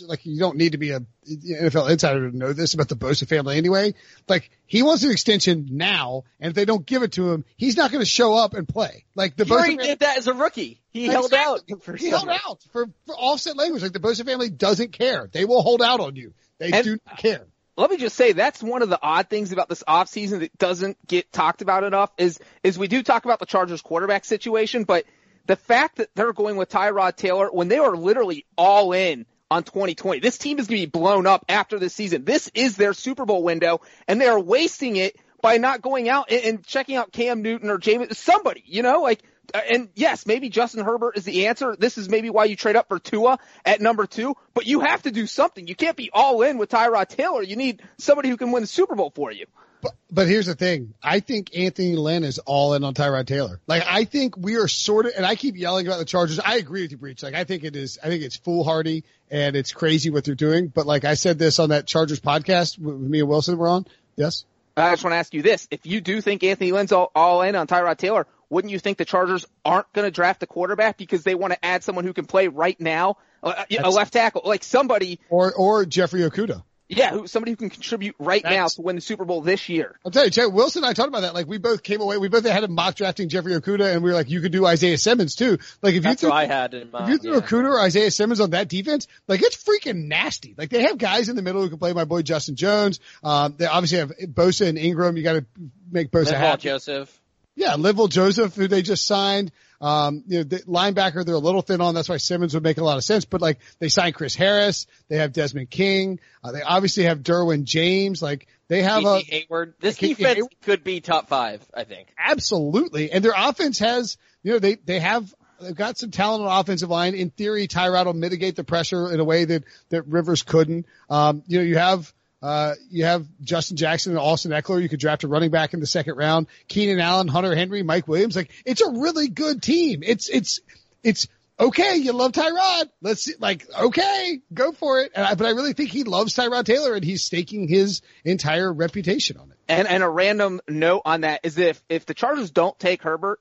[0.02, 3.28] like you don't need to be a NFL insider to know this about the Bosa
[3.28, 3.94] family anyway.
[4.28, 7.78] Like he wants an extension now, and if they don't give it to him, he's
[7.78, 9.06] not going to show up and play.
[9.16, 10.82] Like the he Bosa family, did that as a rookie.
[10.90, 11.62] He held out.
[11.82, 13.84] For he held out for, for offset language.
[13.84, 15.30] Like the Bosa family doesn't care.
[15.32, 16.34] They will hold out on you.
[16.60, 17.46] They and, do not care.
[17.78, 21.06] Let me just say that's one of the odd things about this offseason that doesn't
[21.08, 25.06] get talked about enough is is we do talk about the Chargers quarterback situation, but
[25.46, 29.64] the fact that they're going with Tyrod Taylor when they are literally all in on
[29.64, 30.20] 2020.
[30.20, 32.26] This team is going to be blown up after this season.
[32.26, 36.32] This is their Super Bowl window, and they are wasting it by not going out
[36.32, 39.22] and, and checking out Cam Newton or James, somebody, you know, like,
[39.54, 41.76] Uh, and yes, maybe Justin Herbert is the answer.
[41.78, 45.04] This is maybe why you trade up for Tua at number two, but you have
[45.04, 45.68] to do something.
[45.68, 47.44] You can't be all in with Tyrod Taylor.
[47.44, 49.46] You need somebody who can win the Super Bowl for you.
[49.82, 50.96] But, but here's the thing.
[51.04, 53.60] I think Anthony Lynn is all in on Tyrod Taylor.
[53.68, 56.40] Like, I think we are sort of, and I keep yelling about the Chargers.
[56.40, 57.22] I agree with you, Breech.
[57.22, 60.68] Like, I think it is, I think it's foolhardy and it's crazy what they're doing.
[60.68, 63.86] But like I said this on that Chargers podcast with me and Wilson were on.
[64.16, 64.46] Yes?
[64.78, 67.42] I just want to ask you this: If you do think Anthony Lynn's all, all
[67.44, 70.98] in on Tyrod Taylor, wouldn't you think the Chargers aren't going to draft a quarterback
[70.98, 74.42] because they want to add someone who can play right now, uh, a left tackle,
[74.46, 76.64] like somebody, Or or Jeffrey Okudah.
[76.88, 80.00] yeah, who, somebody who can contribute right now to win the Super Bowl this year?
[80.06, 81.34] I'll tell you, Chad, Wilson and I talked about that.
[81.34, 84.12] Like we both came away, we both had a mock drafting Jeffrey Okudah, and we
[84.12, 85.58] were like, you could do Isaiah Simmons too.
[85.82, 87.40] Like if That's you what threw, I had in if you threw yeah.
[87.40, 90.54] Okudah or Isaiah Simmons on that defense, like it's freaking nasty.
[90.58, 91.94] Like they have guys in the middle who can play.
[91.94, 93.00] My boy Justin Jones.
[93.24, 95.18] Um, they obviously have Bosa and Ingram.
[95.18, 95.46] You got to
[95.92, 96.64] make Bosa happy.
[96.64, 97.22] Joseph.
[97.56, 99.52] Yeah, Linval Joseph, who they just signed.
[99.82, 101.94] Um, you know, the linebacker, they're a little thin on.
[101.94, 103.26] That's why Simmons would make a lot of sense.
[103.26, 104.88] But like, they signed Chris Harris.
[105.10, 106.20] They have Desmond King.
[106.44, 108.22] Uh, they obviously have Derwin James.
[108.22, 109.74] Like, they have DC a, Hayward.
[109.80, 110.56] This Casey defense Hayward.
[110.64, 112.08] could be top five, I think.
[112.18, 113.12] absolutely.
[113.12, 116.60] And their offense has, you know, they, they have, they've got some talent on the
[116.60, 117.14] offensive line.
[117.14, 120.88] In theory, Tyrod will mitigate the pressure in a way that, that Rivers couldn't.
[121.10, 122.12] Um, you know, you have,
[122.46, 124.80] uh, you have Justin Jackson and Austin Ekeler.
[124.80, 126.46] You could draft a running back in the second round.
[126.68, 128.36] Keenan Allen, Hunter Henry, Mike Williams.
[128.36, 130.04] Like, it's a really good team.
[130.04, 130.60] It's, it's,
[131.04, 131.28] it's,
[131.60, 132.90] okay, you love Tyrod.
[133.02, 135.14] Let's see, like, okay, go for it.
[135.16, 139.38] I, but I really think he loves Tyrod Taylor and he's staking his entire reputation
[139.38, 139.58] on it.
[139.68, 143.40] And and a random note on that is if if the Chargers don't take Herbert,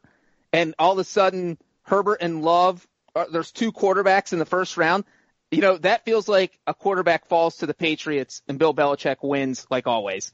[0.54, 4.78] and all of a sudden Herbert and Love, uh, there's two quarterbacks in the first
[4.78, 5.04] round.
[5.54, 9.66] You know that feels like a quarterback falls to the Patriots and Bill Belichick wins
[9.70, 10.32] like always.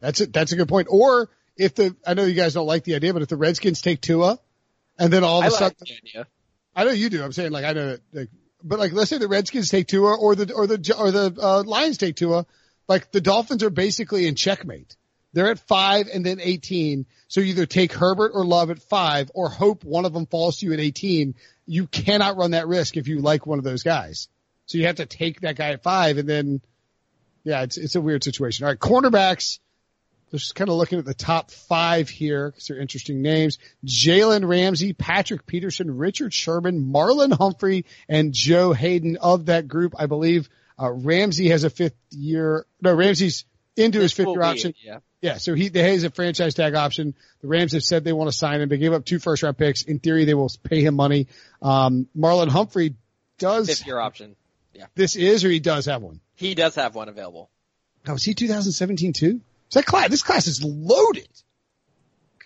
[0.00, 0.88] That's a, that's a good point.
[0.90, 3.80] Or if the, I know you guys don't like the idea, but if the Redskins
[3.80, 4.38] take Tua
[4.98, 6.26] and then all of I a like sudden, the idea.
[6.74, 7.22] I know you do.
[7.22, 8.28] I'm saying like, I know that, like,
[8.64, 11.62] but like, let's say the Redskins take Tua or the, or the, or the, uh,
[11.64, 12.46] Lions take Tua.
[12.88, 14.96] Like the Dolphins are basically in checkmate.
[15.32, 17.06] They're at five and then 18.
[17.28, 20.58] So you either take Herbert or Love at five or hope one of them falls
[20.58, 21.34] to you at 18.
[21.66, 24.28] You cannot run that risk if you like one of those guys.
[24.66, 26.60] So you have to take that guy at five and then,
[27.44, 28.64] yeah, it's, it's a weird situation.
[28.64, 28.78] All right.
[28.78, 29.58] Cornerbacks.
[30.30, 33.58] Just kind of looking at the top five here because they're interesting names.
[33.84, 39.94] Jalen Ramsey, Patrick Peterson, Richard Sherman, Marlon Humphrey, and Joe Haden of that group.
[39.98, 40.48] I believe,
[40.80, 43.44] uh, Ramsey has a fifth year, no, Ramsey's
[43.76, 44.70] into his fifth year option.
[44.70, 44.98] it, Yeah.
[45.20, 47.14] Yeah, so he, they has a franchise tag option.
[47.42, 48.68] The Rams have said they want to sign him.
[48.68, 49.82] They gave up two first round picks.
[49.82, 51.28] In theory, they will pay him money.
[51.62, 52.96] Um, Marlon Humphrey
[53.38, 54.34] does, Fifth year option.
[54.94, 56.20] This is, or he does have one.
[56.34, 57.50] He does have one available.
[58.06, 59.40] Oh, is he 2017 too?
[59.70, 60.10] Is that class?
[60.10, 61.28] This class is loaded.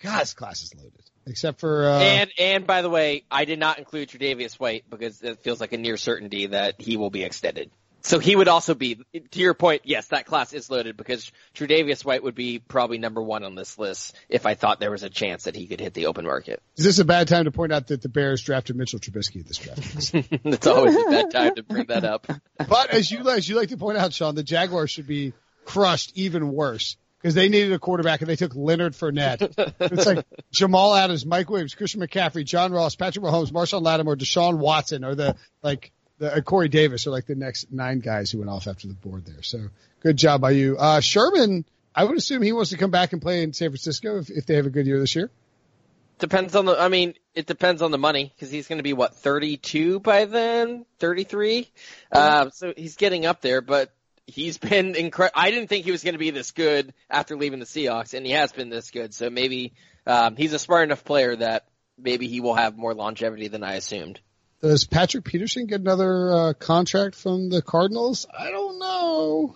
[0.01, 0.93] God, this class is loaded.
[1.25, 5.21] Except for, uh, and and by the way, I did not include Tre'Davious White because
[5.21, 7.69] it feels like a near certainty that he will be extended.
[8.07, 8.99] So he would also be,
[9.31, 13.21] to your point, yes, that class is loaded because Tre'Davious White would be probably number
[13.21, 15.93] one on this list if I thought there was a chance that he could hit
[15.93, 16.61] the open market.
[16.77, 19.57] is this a bad time to point out that the Bears drafted Mitchell Trubisky this
[19.57, 20.11] draft?
[20.45, 22.27] it's always a bad time to bring that up.
[22.57, 25.33] but as you, as you like to point out, Sean, the Jaguars should be
[25.65, 29.51] crushed even worse because they needed a quarterback and they took Leonard Fournette.
[29.81, 34.59] it's like Jamal Adams, Mike Williams, Christian McCaffrey, John Ross, Patrick Mahomes, Marshon Lattimore, Deshaun
[34.59, 38.39] Watson, or the like the uh, Corey Davis are like the next nine guys who
[38.39, 39.41] went off after the board there.
[39.43, 39.67] So
[40.01, 40.77] good job by you.
[40.77, 44.19] Uh, Sherman, I would assume he wants to come back and play in San Francisco
[44.19, 45.29] if, if they have a good year this year.
[46.19, 48.93] Depends on the, I mean, it depends on the money because he's going to be
[48.93, 50.85] what, 32 by then?
[50.99, 51.69] 33?
[52.11, 53.91] Uh, so he's getting up there, but
[54.25, 55.39] he's been incredible.
[55.39, 58.25] I didn't think he was going to be this good after leaving the Seahawks and
[58.25, 59.13] he has been this good.
[59.13, 59.73] So maybe,
[60.07, 61.67] um, he's a smart enough player that
[61.99, 64.19] maybe he will have more longevity than I assumed.
[64.61, 68.25] Does Patrick Peterson get another uh, contract from the Cardinals?
[68.37, 69.55] I don't know.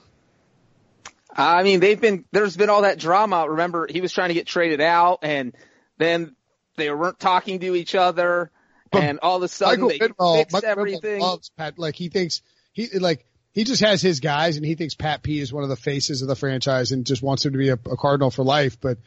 [1.36, 3.50] I mean, they've been there's been all that drama.
[3.50, 5.56] Remember, he was trying to get traded out, and
[5.98, 6.36] then
[6.76, 8.52] they weren't talking to each other,
[8.92, 11.22] But and all of a sudden Michael they Bidwell, fixed Michael Bidwell everything.
[11.22, 11.80] loves Pat.
[11.80, 12.42] Like he thinks
[12.74, 15.70] he like he just has his guys, and he thinks Pat P is one of
[15.70, 18.44] the faces of the franchise, and just wants him to be a, a Cardinal for
[18.44, 18.80] life.
[18.80, 18.98] But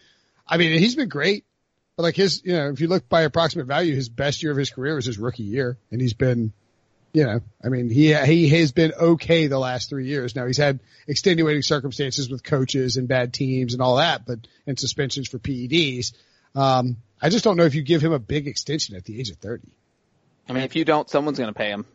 [0.48, 1.44] I mean, he's been great.
[1.96, 4.58] But like his, you know, if you look by approximate value, his best year of
[4.58, 6.52] his career was his rookie year, and he's been,
[7.12, 10.34] you know, I mean, he he has been okay the last three years.
[10.34, 14.78] Now he's had extenuating circumstances with coaches and bad teams and all that, but and
[14.78, 16.14] suspensions for PEDs.
[16.56, 19.30] Um, I just don't know if you give him a big extension at the age
[19.30, 19.68] of thirty.
[20.48, 21.86] I mean, if you don't, someone's going to pay him.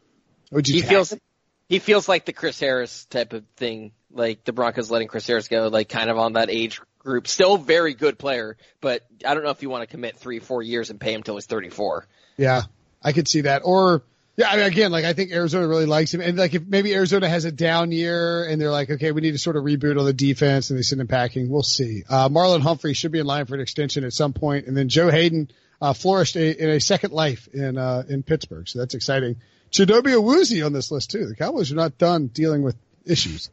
[0.52, 1.20] Would you He feels, him?
[1.68, 5.48] he feels like the Chris Harris type of thing, like the Broncos letting Chris Harris
[5.48, 7.28] go, like kind of on that age group.
[7.28, 10.62] Still very good player, but I don't know if you want to commit three, four
[10.62, 12.08] years and pay him till he's 34.
[12.38, 12.64] Yeah,
[13.04, 13.64] I could see that.
[13.66, 14.04] Or
[14.40, 16.94] yeah, I mean, again, like I think Arizona really likes him, and like if maybe
[16.94, 20.00] Arizona has a down year and they're like, okay, we need to sort of reboot
[20.00, 21.50] on the defense, and they send him packing.
[21.50, 22.04] We'll see.
[22.08, 24.88] Uh, Marlon Humphrey should be in line for an extension at some point, and then
[24.88, 25.50] Joe Haden
[25.82, 29.42] uh, flourished a, in a second life in uh, in Pittsburgh, so that's exciting.
[29.72, 31.26] Chidobe Awuzie on this list too.
[31.26, 33.50] The Cowboys are not done dealing with issues.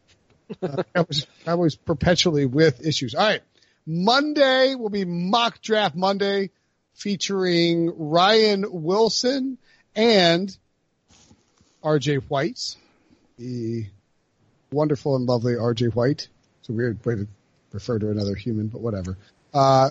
[0.63, 3.15] Uh, Cowboys, Cowboys perpetually with issues.
[3.15, 3.43] All right.
[3.87, 6.51] Monday will be mock draft Monday
[6.95, 9.59] featuring Ryan Wilson
[9.95, 10.57] and
[11.85, 12.77] RJ White,
[13.39, 13.87] the
[14.73, 16.29] wonderful and lovely RJ White.
[16.61, 17.29] It's a weird way to
[17.73, 19.17] refer to another human, but whatever.
[19.55, 19.91] Uh,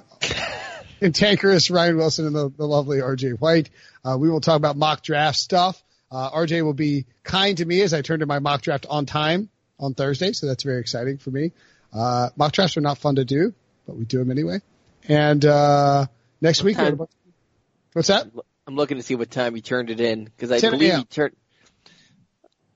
[0.99, 3.70] cantankerous Ryan Wilson and the, the lovely RJ White.
[4.03, 5.82] Uh, we will talk about mock draft stuff.
[6.12, 9.06] Uh, RJ will be kind to me as I turn to my mock draft on
[9.06, 9.49] time
[9.80, 11.52] on Thursday, so that's very exciting for me.
[11.94, 13.54] Uh, mock drafts are not fun to do,
[13.86, 14.60] but we do them anyway.
[15.08, 16.08] And uh,
[16.42, 17.00] next week, time?
[17.94, 18.28] what's that?
[18.68, 21.36] I'm looking to see what time you turned it in because I believe you turned.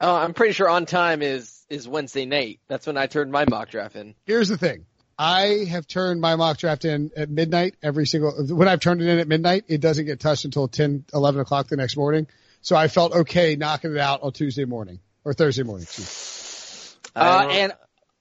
[0.01, 2.59] Oh, I'm pretty sure on time is is Wednesday night.
[2.67, 4.15] That's when I turned my mock draft in.
[4.25, 4.85] Here's the thing.
[5.17, 9.09] I have turned my mock draft in at midnight every single, when I've turned it
[9.09, 12.25] in at midnight, it doesn't get touched until 10, 11 o'clock the next morning.
[12.61, 15.83] So I felt okay knocking it out on Tuesday morning or Thursday morning.
[15.83, 16.38] Excuse.
[17.15, 17.73] Uh, and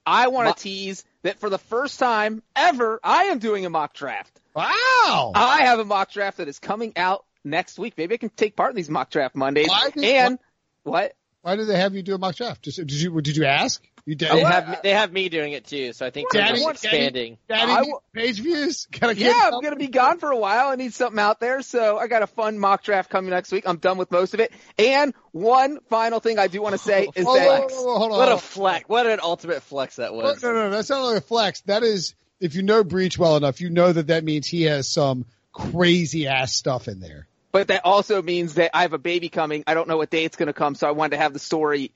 [0.06, 3.94] I want to tease that for the first time ever, I am doing a mock
[3.94, 4.40] draft.
[4.54, 5.32] Wow.
[5.34, 7.94] I have a mock draft that is coming out next week.
[7.96, 9.68] Maybe I can take part in these mock draft Mondays.
[9.68, 10.38] Why did- and
[10.82, 11.14] what?
[11.42, 12.62] Why did they have you do a mock draft?
[12.62, 13.82] Did you, did you ask?
[14.08, 14.30] You did.
[14.32, 16.82] they have me, they have me doing it too, so I think they're Daddy- just
[16.82, 17.38] Daddy- expanding.
[17.46, 18.88] Daddy I need page views.
[18.90, 19.60] Gotta get Yeah, I'm something.
[19.60, 20.68] going to be gone for a while.
[20.68, 21.60] I need something out there.
[21.60, 23.64] So I got a fun mock draft coming next week.
[23.66, 24.50] I'm done with most of it.
[24.78, 27.98] And one final thing I do want to say is Oh, that whoa, whoa, whoa,
[27.98, 28.18] hold on.
[28.18, 28.88] What a flex!
[28.88, 30.42] What an ultimate flex that was.
[30.42, 31.60] no, no, no, that's not only a flex.
[31.66, 34.88] That is, if you know Breech well enough, you know that that means he has
[34.88, 37.26] some crazy ass stuff in there.
[37.50, 39.64] But that also means that I have a baby coming.
[39.66, 41.38] I don't know what day it's going to come, so I wanted to have the
[41.38, 41.92] story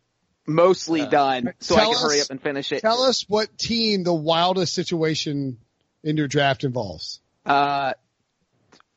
[0.46, 2.80] mostly done so I Tell can hurry us- up and finish it.
[2.80, 5.58] Tell us what team the wildest situation
[6.02, 7.20] in your draft involves.
[7.46, 7.92] Uh,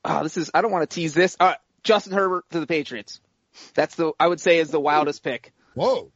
[0.03, 1.35] oh, this is, I don't want to tease this.
[1.39, 3.19] Uh, Justin Herbert to the Patriots.
[3.73, 5.53] That's the, I would say is the wildest pick.
[5.75, 6.11] Whoa.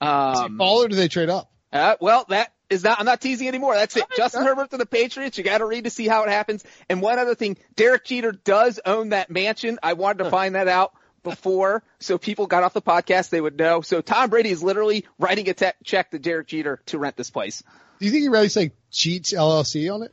[0.00, 1.50] Um, Fall or do they trade up?
[1.72, 3.74] uh, well, that is not, I'm not teasing anymore.
[3.74, 4.04] That's it.
[4.16, 5.38] Justin Herbert to the Patriots.
[5.38, 6.64] You got to read to see how it happens.
[6.88, 9.78] And one other thing, Derek Jeter does own that mansion.
[9.82, 10.92] I wanted to find that out
[11.22, 13.30] before so people got off the podcast.
[13.30, 13.80] They would know.
[13.80, 17.30] So Tom Brady is literally writing a te- check to Derek Jeter to rent this
[17.30, 17.62] place.
[17.98, 20.12] Do you think he writes like Cheats LLC on it?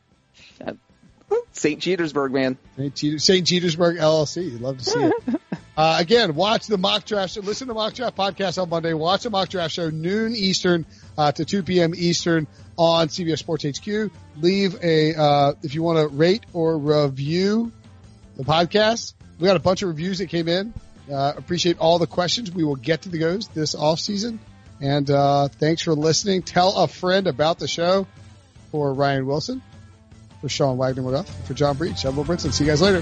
[1.52, 1.82] St.
[1.82, 2.58] Petersburg, man.
[2.96, 3.48] St.
[3.48, 4.52] Petersburg LLC.
[4.52, 5.14] You'd love to see it.
[5.80, 7.32] Uh, again, watch the mock draft.
[7.32, 7.40] show.
[7.40, 8.92] Listen to mock draft podcast on Monday.
[8.92, 10.86] Watch the mock draft show noon Eastern
[11.18, 11.94] uh, to 2 p.m.
[11.96, 14.12] Eastern on CBS Sports HQ.
[14.42, 17.72] Leave a uh, if you want to rate or review
[18.36, 19.14] the podcast.
[19.40, 20.74] We got a bunch of reviews that came in.
[21.12, 22.52] Uh, appreciate all the questions.
[22.52, 24.40] We will get to the goes this off season.
[24.82, 26.44] And uh, thanks for listening.
[26.44, 28.08] Tell a friend about the show.
[28.72, 29.64] For Ryan Wilson,
[30.42, 32.54] for Sean Wagner McGough, for John Breech, I'm Will Brinson.
[32.54, 33.02] See you guys later.